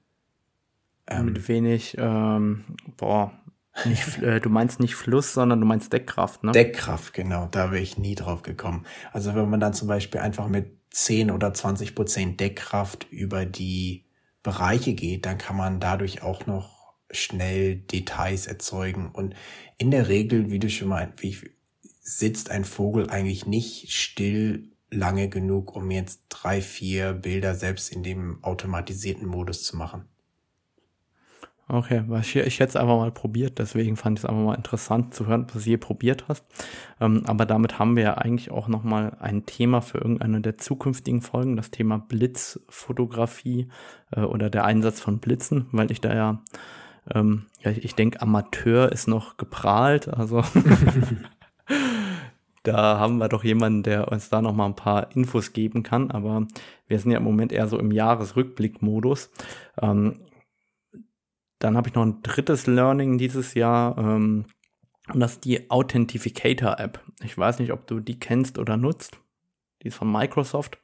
[1.08, 2.64] Ähm, mit wenig, ähm,
[2.98, 3.34] boah,
[3.86, 6.52] nicht, äh, du meinst nicht Fluss, sondern du meinst Deckkraft, ne?
[6.52, 8.86] Deckkraft, genau, da wäre ich nie drauf gekommen.
[9.12, 14.06] Also wenn man dann zum Beispiel einfach mit 10 oder 20 Prozent Deckkraft über die
[14.44, 16.81] Bereiche geht, dann kann man dadurch auch noch
[17.12, 19.10] schnell Details erzeugen.
[19.12, 19.36] Und
[19.78, 21.38] in der Regel, wie du schon mal, wie
[22.02, 28.04] sitzt ein Vogel eigentlich nicht still lange genug, um jetzt drei, vier Bilder selbst in
[28.04, 30.06] dem automatisierten Modus zu machen.
[31.74, 35.14] Okay, ich, ich hätte es einfach mal probiert, deswegen fand ich es einfach mal interessant
[35.14, 36.44] zu hören, was du je probiert hast.
[37.00, 41.22] Ähm, aber damit haben wir ja eigentlich auch nochmal ein Thema für irgendeine der zukünftigen
[41.22, 43.70] Folgen, das Thema Blitzfotografie
[44.12, 46.44] äh, oder der Einsatz von Blitzen, weil ich da ja
[47.10, 50.44] ähm, ja, ich denke, Amateur ist noch geprahlt, also
[52.64, 56.12] da haben wir doch jemanden, der uns da noch mal ein paar Infos geben kann,
[56.12, 56.48] aber
[56.88, 59.32] wir sind ja im Moment eher so im Jahresrückblick-Modus.
[59.82, 60.20] Ähm,
[61.60, 64.46] dann habe ich noch ein drittes Learning dieses Jahr, ähm,
[65.12, 67.04] und das ist die Authentificator-App.
[67.24, 69.20] Ich weiß nicht, ob du die kennst oder nutzt.
[69.82, 70.78] Die ist von Microsoft.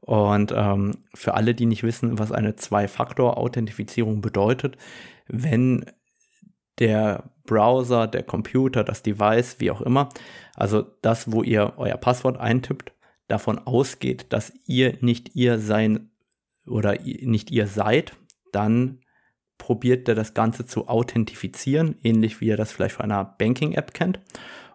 [0.00, 4.76] Und ähm, für alle, die nicht wissen, was eine Zwei-Faktor-Authentifizierung bedeutet,
[5.28, 5.86] wenn
[6.78, 10.10] der Browser, der Computer, das Device, wie auch immer,
[10.54, 12.92] also das, wo ihr euer Passwort eintippt,
[13.28, 16.10] davon ausgeht, dass ihr nicht ihr sein
[16.66, 18.14] oder nicht ihr seid,
[18.54, 19.00] dann
[19.58, 24.20] probiert er das Ganze zu authentifizieren, ähnlich wie ihr das vielleicht von einer Banking-App kennt,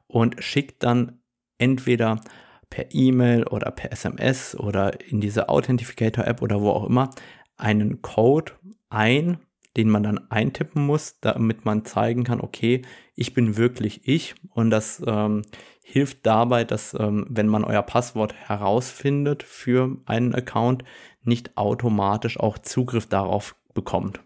[0.07, 1.21] und schickt dann
[1.57, 2.21] entweder
[2.69, 7.09] per E-Mail oder per SMS oder in diese Authentificator-App oder wo auch immer
[7.57, 8.53] einen Code
[8.89, 9.39] ein,
[9.77, 12.81] den man dann eintippen muss, damit man zeigen kann, okay,
[13.15, 14.35] ich bin wirklich ich.
[14.49, 15.43] Und das ähm,
[15.83, 20.83] hilft dabei, dass ähm, wenn man euer Passwort herausfindet für einen Account,
[21.23, 24.21] nicht automatisch auch Zugriff darauf bekommt.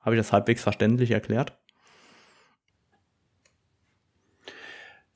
[0.00, 1.58] Habe ich das halbwegs verständlich erklärt?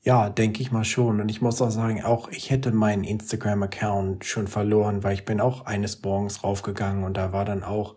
[0.01, 1.21] Ja, denke ich mal schon.
[1.21, 5.39] Und ich muss auch sagen, auch ich hätte meinen Instagram-Account schon verloren, weil ich bin
[5.39, 7.95] auch eines Morgens raufgegangen und da war dann auch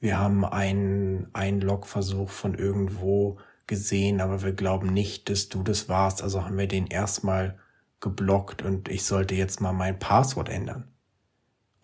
[0.00, 6.22] wir haben einen Einlog-Versuch von irgendwo gesehen, aber wir glauben nicht, dass du das warst.
[6.22, 7.58] Also haben wir den erstmal
[8.00, 10.92] geblockt und ich sollte jetzt mal mein Passwort ändern.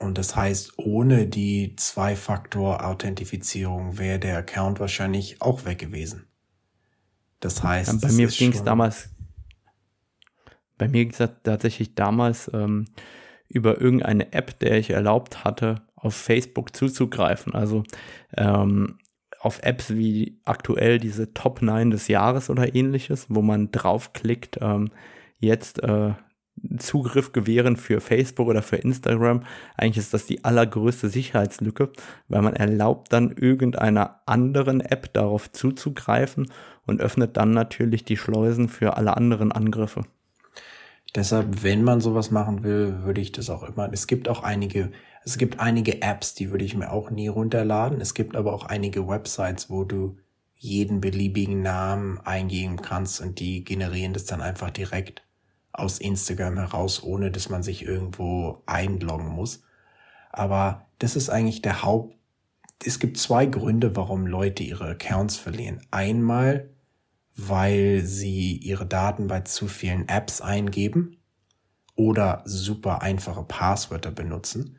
[0.04, 6.26] Und das heißt, ohne die Zwei-Faktor-Authentifizierung wäre der Account wahrscheinlich auch weg gewesen.
[7.40, 9.08] Das heißt, ja, bei mir ging es damals,
[10.76, 12.84] bei mir ging es tatsächlich damals ähm,
[13.48, 17.54] über irgendeine App, der ich erlaubt hatte, auf Facebook zuzugreifen.
[17.54, 17.84] Also
[18.36, 18.98] ähm,
[19.40, 24.90] auf Apps wie aktuell diese Top 9 des Jahres oder ähnliches, wo man draufklickt, ähm,
[25.38, 26.14] jetzt äh,
[26.78, 29.42] Zugriff gewähren für Facebook oder für Instagram.
[29.76, 31.90] Eigentlich ist das die allergrößte Sicherheitslücke,
[32.28, 36.50] weil man erlaubt dann irgendeiner anderen App darauf zuzugreifen
[36.86, 40.02] und öffnet dann natürlich die Schleusen für alle anderen Angriffe.
[41.14, 43.88] Deshalb, wenn man sowas machen will, würde ich das auch immer.
[43.92, 44.90] Es gibt auch einige,
[45.24, 48.00] es gibt einige Apps, die würde ich mir auch nie runterladen.
[48.00, 50.16] Es gibt aber auch einige Websites, wo du
[50.56, 55.22] jeden beliebigen Namen eingeben kannst und die generieren das dann einfach direkt
[55.74, 59.62] aus Instagram heraus, ohne dass man sich irgendwo einloggen muss.
[60.30, 62.16] Aber das ist eigentlich der Haupt.
[62.84, 65.80] Es gibt zwei Gründe, warum Leute ihre Accounts verlieren.
[65.90, 66.70] Einmal,
[67.36, 71.18] weil sie ihre Daten bei zu vielen Apps eingeben
[71.96, 74.76] oder super einfache Passwörter benutzen.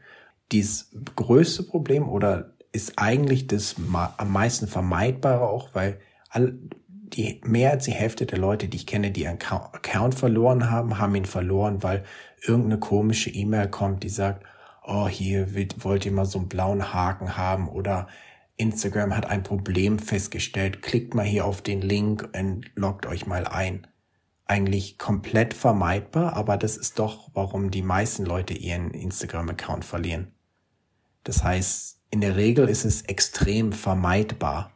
[0.52, 3.76] Dies größte Problem oder ist eigentlich das
[4.18, 6.58] am meisten vermeidbare auch, weil all,
[7.16, 11.00] die, mehr als die Hälfte der Leute, die ich kenne, die einen Account verloren haben,
[11.00, 12.04] haben ihn verloren, weil
[12.42, 14.44] irgendeine komische E-Mail kommt, die sagt,
[14.84, 15.48] oh, hier
[15.84, 18.08] wollt ihr mal so einen blauen Haken haben oder
[18.58, 20.82] Instagram hat ein Problem festgestellt.
[20.82, 23.88] Klickt mal hier auf den Link und loggt euch mal ein.
[24.46, 30.32] Eigentlich komplett vermeidbar, aber das ist doch, warum die meisten Leute ihren Instagram-Account verlieren.
[31.24, 34.72] Das heißt, in der Regel ist es extrem vermeidbar.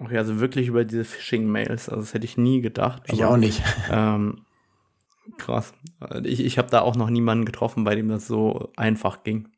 [0.00, 3.02] Okay, also wirklich über diese Phishing-Mails, also das hätte ich nie gedacht.
[3.06, 3.62] Ich aber, auch nicht.
[3.90, 4.46] Ähm,
[5.36, 5.72] krass.
[6.24, 9.48] Ich, ich habe da auch noch niemanden getroffen, bei dem das so einfach ging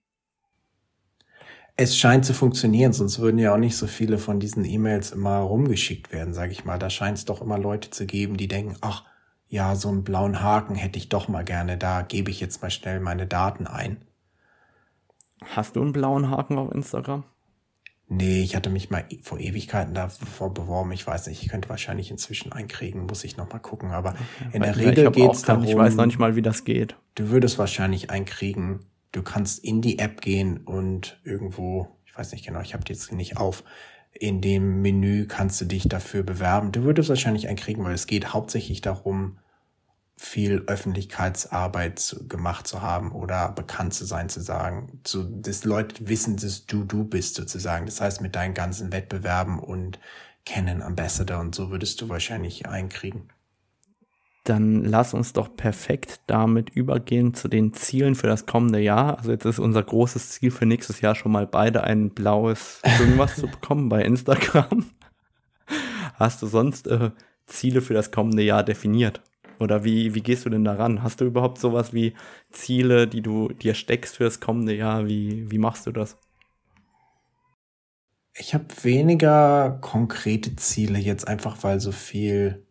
[1.76, 5.38] es scheint zu funktionieren, sonst würden ja auch nicht so viele von diesen E-Mails immer
[5.38, 6.78] rumgeschickt werden, sage ich mal.
[6.78, 9.04] Da scheint es doch immer Leute zu geben, die denken, ach
[9.48, 12.70] ja, so einen blauen Haken hätte ich doch mal gerne, da gebe ich jetzt mal
[12.70, 14.04] schnell meine Daten ein.
[15.44, 17.24] Hast du einen blauen Haken auf Instagram?
[18.14, 20.92] Nee, ich hatte mich mal e-, vor Ewigkeiten davor beworben.
[20.92, 23.90] Ich weiß nicht, ich könnte wahrscheinlich inzwischen einkriegen, muss ich noch mal gucken.
[23.90, 24.50] Aber okay.
[24.52, 25.64] in der Regel geht es darum.
[25.64, 26.96] Ich weiß noch nicht mal, wie das geht.
[27.14, 28.80] Du würdest wahrscheinlich einkriegen
[29.12, 32.92] du kannst in die App gehen und irgendwo, ich weiß nicht genau, ich habe die
[32.92, 33.62] jetzt nicht auf,
[34.12, 36.72] in dem Menü kannst du dich dafür bewerben.
[36.72, 39.38] Du würdest wahrscheinlich einen kriegen, weil es geht hauptsächlich darum,
[40.22, 46.36] viel Öffentlichkeitsarbeit gemacht zu haben oder bekannt zu sein, zu sagen, so, dass Leute wissen,
[46.36, 47.86] dass du du bist sozusagen.
[47.86, 49.98] Das heißt, mit deinen ganzen Wettbewerben und
[50.46, 53.30] Canon Ambassador und so würdest du wahrscheinlich einkriegen.
[54.44, 59.18] dann lass uns doch perfekt damit übergehen zu den Zielen für das kommende Jahr.
[59.18, 63.36] Also jetzt ist unser großes Ziel für nächstes Jahr schon mal beide ein blaues irgendwas
[63.36, 64.86] zu bekommen bei Instagram.
[66.14, 67.10] Hast du sonst äh,
[67.46, 69.20] Ziele für das kommende Jahr definiert?
[69.62, 71.02] Oder wie, wie gehst du denn daran?
[71.02, 72.14] Hast du überhaupt sowas wie
[72.50, 75.06] Ziele, die du dir steckst für das kommende Jahr?
[75.06, 76.18] Wie, wie machst du das?
[78.34, 82.66] Ich habe weniger konkrete Ziele jetzt einfach, weil so viel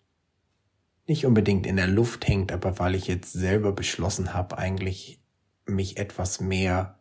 [1.07, 5.21] nicht unbedingt in der Luft hängt, aber weil ich jetzt selber beschlossen habe, eigentlich
[5.65, 6.99] mich etwas mehr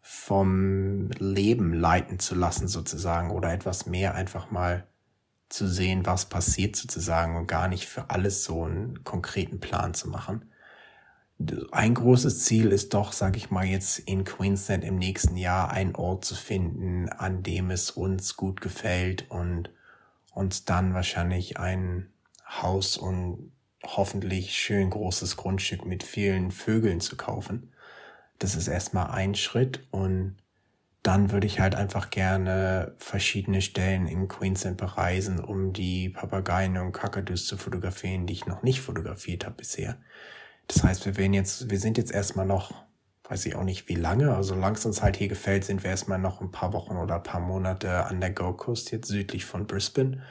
[0.00, 4.86] vom Leben leiten zu lassen sozusagen oder etwas mehr einfach mal
[5.48, 10.08] zu sehen, was passiert sozusagen und gar nicht für alles so einen konkreten Plan zu
[10.08, 10.50] machen.
[11.70, 15.94] Ein großes Ziel ist doch, sage ich mal jetzt in Queensland im nächsten Jahr einen
[15.94, 19.70] Ort zu finden, an dem es uns gut gefällt und
[20.32, 22.10] uns dann wahrscheinlich ein
[22.46, 23.52] Haus und
[23.84, 27.72] hoffentlich schön großes Grundstück mit vielen Vögeln zu kaufen.
[28.38, 30.36] Das ist erstmal ein Schritt und
[31.06, 36.90] dann würde ich halt einfach gerne verschiedene Stellen in Queensland bereisen, um die Papageien und
[36.90, 39.98] Kakadus zu fotografieren, die ich noch nicht fotografiert habe bisher.
[40.66, 42.74] Das heißt, wir werden jetzt, wir sind jetzt erstmal noch,
[43.28, 45.90] weiß ich auch nicht wie lange, also solange es uns halt hier gefällt, sind wir
[45.90, 49.44] erstmal noch ein paar Wochen oder ein paar Monate an der Gold Coast jetzt südlich
[49.44, 50.22] von Brisbane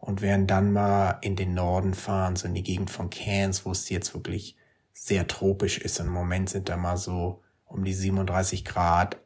[0.00, 3.70] und werden dann mal in den Norden fahren, so in die Gegend von Cairns, wo
[3.70, 4.58] es jetzt wirklich
[4.92, 5.98] sehr tropisch ist.
[5.98, 9.18] Und im Moment sind da mal so um die 37 Grad,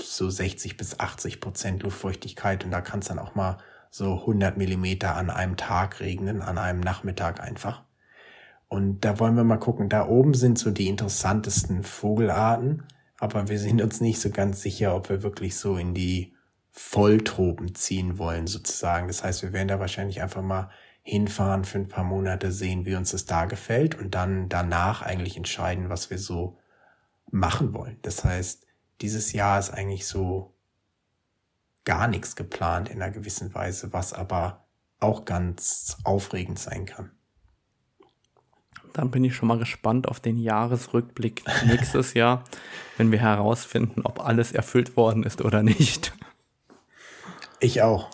[0.00, 3.58] so 60 bis 80 Prozent Luftfeuchtigkeit und da kann es dann auch mal
[3.90, 7.82] so 100 Millimeter an einem Tag regnen, an einem Nachmittag einfach.
[8.68, 9.90] Und da wollen wir mal gucken.
[9.90, 12.84] Da oben sind so die interessantesten Vogelarten,
[13.18, 16.34] aber wir sind uns nicht so ganz sicher, ob wir wirklich so in die
[16.70, 19.08] Volltropen ziehen wollen sozusagen.
[19.08, 20.70] Das heißt, wir werden da wahrscheinlich einfach mal
[21.02, 25.36] hinfahren für ein paar Monate, sehen, wie uns das da gefällt und dann danach eigentlich
[25.36, 26.56] entscheiden, was wir so
[27.30, 27.98] machen wollen.
[28.00, 28.66] Das heißt,
[29.02, 30.54] dieses Jahr ist eigentlich so
[31.84, 34.64] gar nichts geplant in einer gewissen Weise, was aber
[35.00, 37.10] auch ganz aufregend sein kann.
[38.92, 42.44] Dann bin ich schon mal gespannt auf den Jahresrückblick nächstes Jahr,
[42.98, 46.12] wenn wir herausfinden, ob alles erfüllt worden ist oder nicht.
[47.58, 48.10] Ich auch.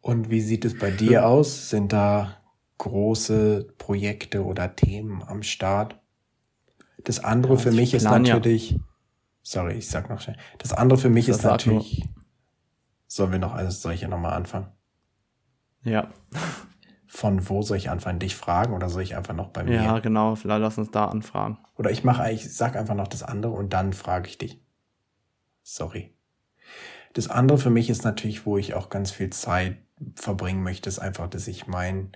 [0.00, 1.68] Und wie sieht es bei dir aus?
[1.68, 2.38] Sind da
[2.78, 6.00] große Projekte oder Themen am Start?
[7.04, 8.78] Das andere ja, für mich ist natürlich, ja.
[9.42, 10.36] sorry, ich sag noch schnell.
[10.58, 12.08] Das andere für mich das ist natürlich, nur.
[13.06, 14.68] sollen wir noch alles solche nochmal anfangen?
[15.82, 16.10] Ja.
[17.06, 18.18] Von wo soll ich anfangen?
[18.18, 19.82] Dich fragen oder soll ich einfach noch bei mir?
[19.82, 20.34] Ja, genau.
[20.34, 21.58] Vielleicht lass uns da anfragen.
[21.76, 24.60] Oder ich mache eigentlich, sag einfach noch das andere und dann frage ich dich.
[25.62, 26.14] Sorry.
[27.14, 29.78] Das andere für mich ist natürlich, wo ich auch ganz viel Zeit
[30.14, 32.12] verbringen möchte, ist einfach, dass ich mein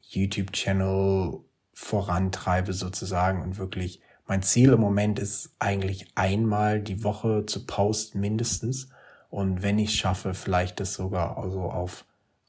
[0.00, 1.40] YouTube-Channel
[1.72, 8.20] vorantreibe sozusagen und wirklich mein Ziel im Moment ist eigentlich einmal die Woche zu posten
[8.20, 8.88] mindestens.
[9.30, 12.04] Und wenn ich schaffe, vielleicht das sogar also auf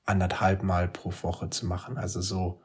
[0.06, 2.62] anderthalb Mal pro Woche zu machen, also so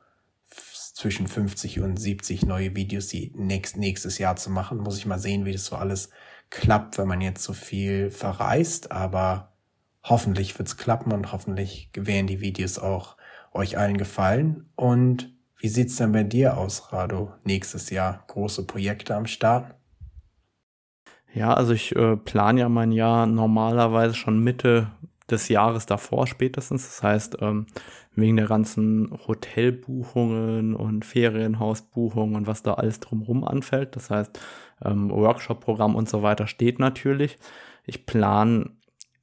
[0.95, 5.19] zwischen 50 und 70 neue Videos die nächst, nächstes Jahr zu machen, muss ich mal
[5.19, 6.11] sehen, wie das so alles
[6.51, 9.53] klappt, wenn man jetzt so viel verreist, aber
[10.03, 13.17] hoffentlich wird's klappen und hoffentlich werden die Videos auch
[13.53, 14.71] euch allen gefallen.
[14.75, 17.33] Und wie sieht's denn bei dir aus, Rado?
[17.45, 19.75] Nächstes Jahr große Projekte am Start?
[21.35, 24.91] Ja, also ich äh, plane ja mein Jahr normalerweise schon Mitte
[25.31, 26.87] des Jahres davor spätestens.
[26.87, 27.67] Das heißt, ähm,
[28.15, 33.97] wegen der ganzen Hotelbuchungen und Ferienhausbuchungen und was da alles drumherum anfällt.
[33.97, 34.39] Das heißt,
[34.85, 37.37] ähm, Workshop-Programm und so weiter steht natürlich.
[37.85, 38.71] Ich plane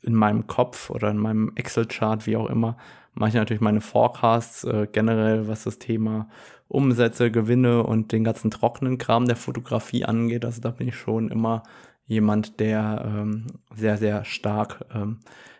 [0.01, 2.77] in meinem Kopf oder in meinem Excel-Chart, wie auch immer,
[3.15, 6.29] mache ich natürlich meine Forecasts äh, generell, was das Thema
[6.67, 10.45] Umsätze, Gewinne und den ganzen trockenen Kram der Fotografie angeht.
[10.45, 11.63] Also da bin ich schon immer
[12.05, 15.19] jemand, der ähm, sehr, sehr stark ähm,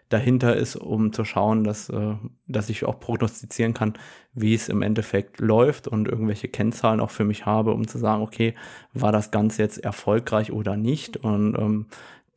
[0.09, 2.15] dahinter ist, um zu schauen, dass, äh,
[2.47, 3.93] dass ich auch prognostizieren kann,
[4.33, 8.21] wie es im Endeffekt läuft und irgendwelche Kennzahlen auch für mich habe, um zu sagen,
[8.21, 8.53] okay,
[8.93, 11.17] war das Ganze jetzt erfolgreich oder nicht?
[11.17, 11.85] Und ähm,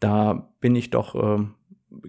[0.01, 1.55] da bin ich doch ähm,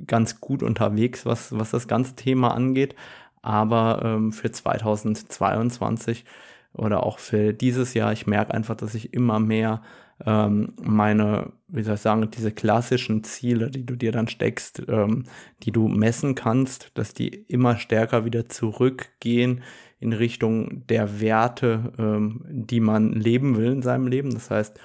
[0.08, 2.96] ganz gut unterwegs, was, was das ganze Thema angeht.
[3.42, 6.26] Aber ähm, für 2022
[6.74, 9.82] oder auch für dieses Jahr, ich merke einfach, dass ich immer mehr
[10.26, 15.24] ähm, meine, wie soll ich sagen, diese klassischen Ziele, die du dir dann steckst, ähm,
[15.64, 19.62] die du messen kannst, dass die immer stärker wieder zurückgehen
[20.00, 24.34] in Richtung der Werte, ähm, die man leben will in seinem Leben.
[24.34, 24.80] Das heißt,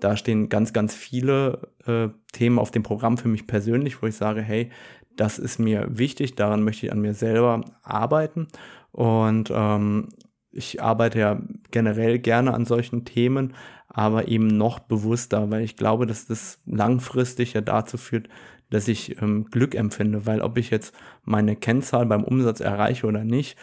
[0.00, 4.16] da stehen ganz, ganz viele äh, Themen auf dem Programm für mich persönlich, wo ich
[4.16, 4.70] sage, hey,
[5.16, 8.48] das ist mir wichtig, daran möchte ich an mir selber arbeiten.
[8.92, 10.08] Und ähm,
[10.52, 11.40] ich arbeite ja
[11.70, 13.54] generell gerne an solchen Themen,
[13.88, 18.28] aber eben noch bewusster, weil ich glaube, dass das langfristig ja dazu führt,
[18.70, 20.94] dass ich ähm, Glück empfinde, weil ob ich jetzt
[21.24, 23.56] meine Kennzahl beim Umsatz erreiche oder nicht,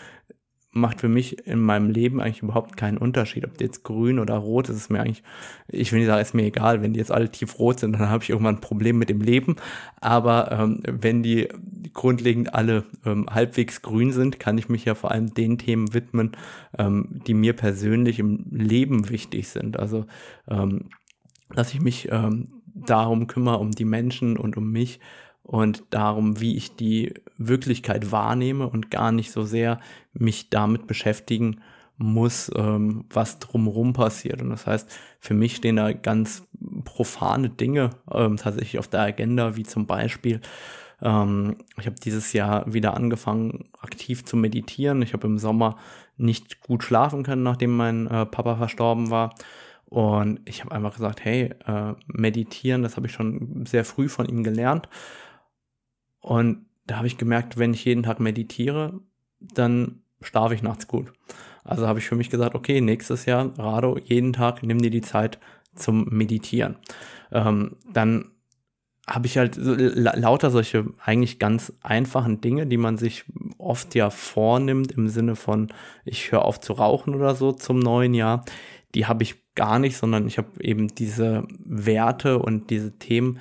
[0.79, 3.45] macht für mich in meinem Leben eigentlich überhaupt keinen Unterschied.
[3.45, 5.23] Ob die jetzt grün oder rot ist, ist mir eigentlich,
[5.67, 6.81] ich will nicht sagen, ist mir egal.
[6.81, 9.55] Wenn die jetzt alle tiefrot sind, dann habe ich irgendwann ein Problem mit dem Leben.
[9.99, 11.47] Aber ähm, wenn die
[11.93, 16.31] grundlegend alle ähm, halbwegs grün sind, kann ich mich ja vor allem den Themen widmen,
[16.77, 19.77] ähm, die mir persönlich im Leben wichtig sind.
[19.77, 20.05] Also,
[20.49, 20.85] ähm,
[21.53, 24.99] dass ich mich ähm, darum kümmere, um die Menschen und um mich
[25.47, 29.79] und darum, wie ich die Wirklichkeit wahrnehme und gar nicht so sehr
[30.13, 31.61] mich damit beschäftigen
[31.97, 34.41] muss, ähm, was drumherum passiert.
[34.41, 34.89] Und das heißt,
[35.19, 36.45] für mich stehen da ganz
[36.83, 40.41] profane Dinge ähm, tatsächlich auf der Agenda, wie zum Beispiel,
[41.01, 45.01] ähm, ich habe dieses Jahr wieder angefangen, aktiv zu meditieren.
[45.01, 45.77] Ich habe im Sommer
[46.17, 49.33] nicht gut schlafen können, nachdem mein äh, Papa verstorben war.
[49.85, 54.27] Und ich habe einfach gesagt, hey, äh, meditieren, das habe ich schon sehr früh von
[54.27, 54.89] ihm gelernt.
[56.21, 58.99] Und da habe ich gemerkt, wenn ich jeden Tag meditiere,
[59.39, 61.11] dann schlafe ich nachts gut.
[61.63, 65.01] Also habe ich für mich gesagt, okay, nächstes Jahr, Rado, jeden Tag nimm dir die
[65.01, 65.37] Zeit
[65.75, 66.77] zum Meditieren.
[67.31, 68.31] Ähm, dann
[69.07, 73.23] habe ich halt so, lauter solche eigentlich ganz einfachen Dinge, die man sich
[73.57, 75.69] oft ja vornimmt im Sinne von,
[76.03, 78.43] ich höre auf zu rauchen oder so zum neuen Jahr.
[78.95, 83.39] Die habe ich gar nicht, sondern ich habe eben diese Werte und diese Themen,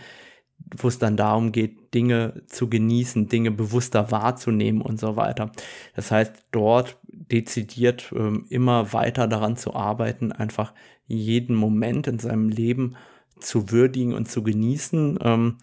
[0.77, 5.51] wo es dann darum geht, Dinge zu genießen, Dinge bewusster wahrzunehmen und so weiter.
[5.95, 10.75] Das heißt, dort dezidiert ähm, immer weiter daran zu arbeiten, einfach
[11.07, 12.97] jeden Moment in seinem Leben
[13.41, 15.19] zu würdigen und zu genießen.
[15.23, 15.57] Ähm,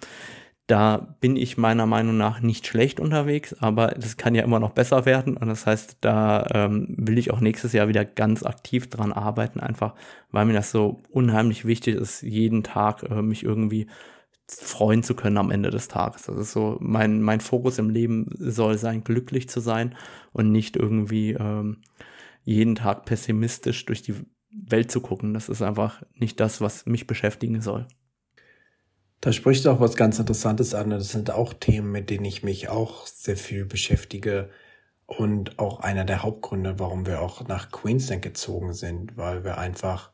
[0.66, 4.72] da bin ich meiner Meinung nach nicht schlecht unterwegs, aber das kann ja immer noch
[4.72, 5.38] besser werden.
[5.38, 9.60] Und das heißt, da ähm, will ich auch nächstes Jahr wieder ganz aktiv dran arbeiten,
[9.60, 9.94] einfach
[10.32, 13.86] weil mir das so unheimlich wichtig ist, jeden Tag äh, mich irgendwie
[14.62, 16.24] freuen zu können am Ende des Tages.
[16.24, 19.96] Das ist so, mein, mein Fokus im Leben soll sein, glücklich zu sein
[20.32, 21.78] und nicht irgendwie ähm,
[22.44, 24.16] jeden Tag pessimistisch durch die
[24.52, 25.34] Welt zu gucken.
[25.34, 27.88] Das ist einfach nicht das, was mich beschäftigen soll.
[29.22, 30.90] Da sprichst du auch was ganz Interessantes an.
[30.90, 34.50] Das sind auch Themen, mit denen ich mich auch sehr viel beschäftige.
[35.06, 40.12] Und auch einer der Hauptgründe, warum wir auch nach Queensland gezogen sind, weil wir einfach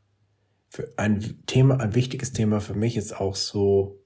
[0.69, 3.99] für ein Thema, ein wichtiges Thema für mich ist auch so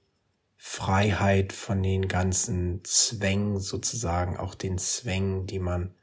[0.66, 5.94] Freiheit von den ganzen Zwängen sozusagen, auch den Zwängen, die man,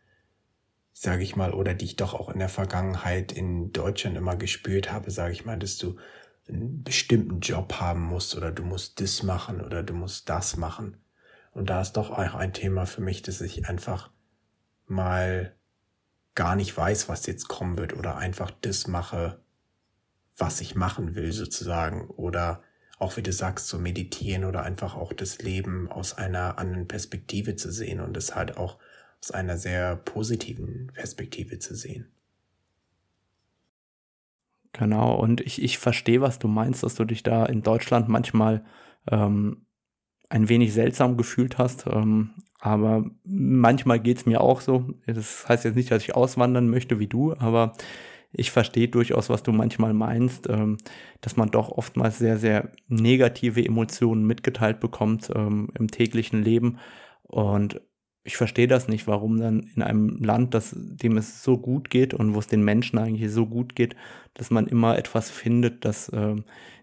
[0.93, 4.91] sage ich mal, oder die ich doch auch in der Vergangenheit in Deutschland immer gespürt
[4.91, 5.97] habe, sage ich mal, dass du
[6.47, 10.97] einen bestimmten Job haben musst oder du musst das machen oder du musst das machen.
[11.53, 14.11] Und da ist doch auch ein Thema für mich, dass ich einfach
[14.85, 15.55] mal
[16.35, 19.41] gar nicht weiß, was jetzt kommen wird oder einfach das mache,
[20.37, 22.61] was ich machen will sozusagen oder
[23.01, 27.55] auch wie du sagst, so meditieren oder einfach auch das Leben aus einer anderen Perspektive
[27.55, 28.77] zu sehen und es halt auch
[29.21, 32.11] aus einer sehr positiven Perspektive zu sehen.
[34.73, 38.63] Genau, und ich, ich verstehe, was du meinst, dass du dich da in Deutschland manchmal
[39.09, 39.65] ähm,
[40.29, 41.87] ein wenig seltsam gefühlt hast.
[41.87, 44.93] Ähm, aber manchmal geht es mir auch so.
[45.07, 47.73] Das heißt jetzt nicht, dass ich auswandern möchte wie du, aber
[48.33, 50.77] ich verstehe durchaus, was du manchmal meinst, ähm,
[51.19, 56.77] dass man doch oftmals sehr, sehr negative Emotionen mitgeteilt bekommt ähm, im täglichen Leben.
[57.23, 57.81] Und
[58.23, 62.13] ich verstehe das nicht, warum dann in einem Land, das, dem es so gut geht
[62.13, 63.95] und wo es den Menschen eigentlich so gut geht,
[64.33, 66.35] dass man immer etwas findet, das äh,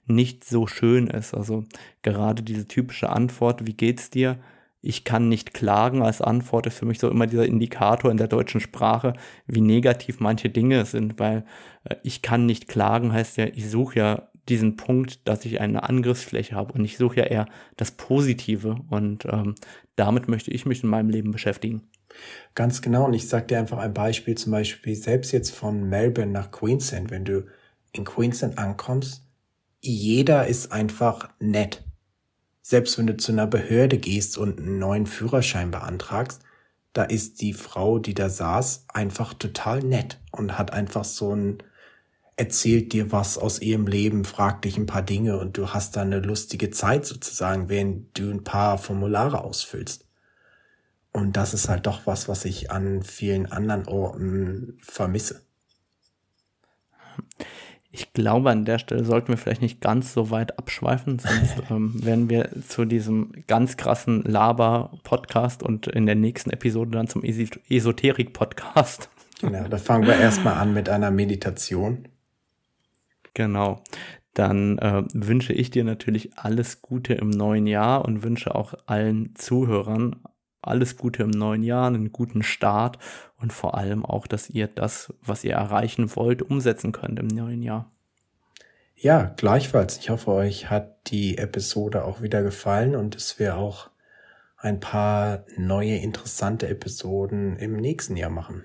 [0.06, 1.34] nicht so schön ist.
[1.34, 1.64] Also
[2.02, 4.38] gerade diese typische Antwort, wie geht's dir?
[4.80, 8.28] Ich kann nicht klagen als Antwort ist für mich so immer dieser Indikator in der
[8.28, 9.12] deutschen Sprache,
[9.46, 11.44] wie negativ manche Dinge sind, weil
[11.84, 15.82] äh, ich kann nicht klagen heißt ja, ich suche ja diesen Punkt, dass ich eine
[15.82, 19.56] Angriffsfläche habe und ich suche ja eher das Positive und ähm,
[19.96, 21.82] damit möchte ich mich in meinem Leben beschäftigen.
[22.54, 26.32] Ganz genau und ich sage dir einfach ein Beispiel, zum Beispiel selbst jetzt von Melbourne
[26.32, 27.46] nach Queensland, wenn du
[27.92, 29.22] in Queensland ankommst,
[29.80, 31.84] jeder ist einfach nett
[32.68, 36.42] selbst wenn du zu einer Behörde gehst und einen neuen Führerschein beantragst,
[36.92, 41.62] da ist die Frau, die da saß, einfach total nett und hat einfach so ein,
[42.36, 46.02] erzählt dir was aus ihrem Leben, fragt dich ein paar Dinge und du hast da
[46.02, 50.04] eine lustige Zeit sozusagen, während du ein paar Formulare ausfüllst.
[51.10, 55.40] Und das ist halt doch was, was ich an vielen anderen Orten vermisse
[57.90, 62.04] Ich glaube, an der Stelle sollten wir vielleicht nicht ganz so weit abschweifen, sonst ähm,
[62.04, 69.08] werden wir zu diesem ganz krassen Laber-Podcast und in der nächsten Episode dann zum Esoterik-Podcast.
[69.40, 72.08] Genau, da fangen wir erstmal an mit einer Meditation.
[73.34, 73.82] Genau.
[74.34, 79.34] Dann äh, wünsche ich dir natürlich alles Gute im neuen Jahr und wünsche auch allen
[79.34, 80.16] Zuhörern
[80.68, 82.98] alles Gute im neuen Jahr, einen guten Start
[83.40, 87.62] und vor allem auch, dass ihr das, was ihr erreichen wollt, umsetzen könnt im neuen
[87.62, 87.90] Jahr.
[88.96, 89.98] Ja, gleichfalls.
[89.98, 93.90] Ich hoffe, euch hat die Episode auch wieder gefallen und es wir auch
[94.56, 98.64] ein paar neue interessante Episoden im nächsten Jahr machen.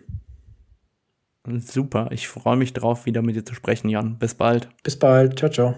[1.46, 4.18] Super, ich freue mich drauf, wieder mit dir zu sprechen, Jan.
[4.18, 4.70] Bis bald.
[4.82, 5.38] Bis bald.
[5.38, 5.76] Ciao, ciao.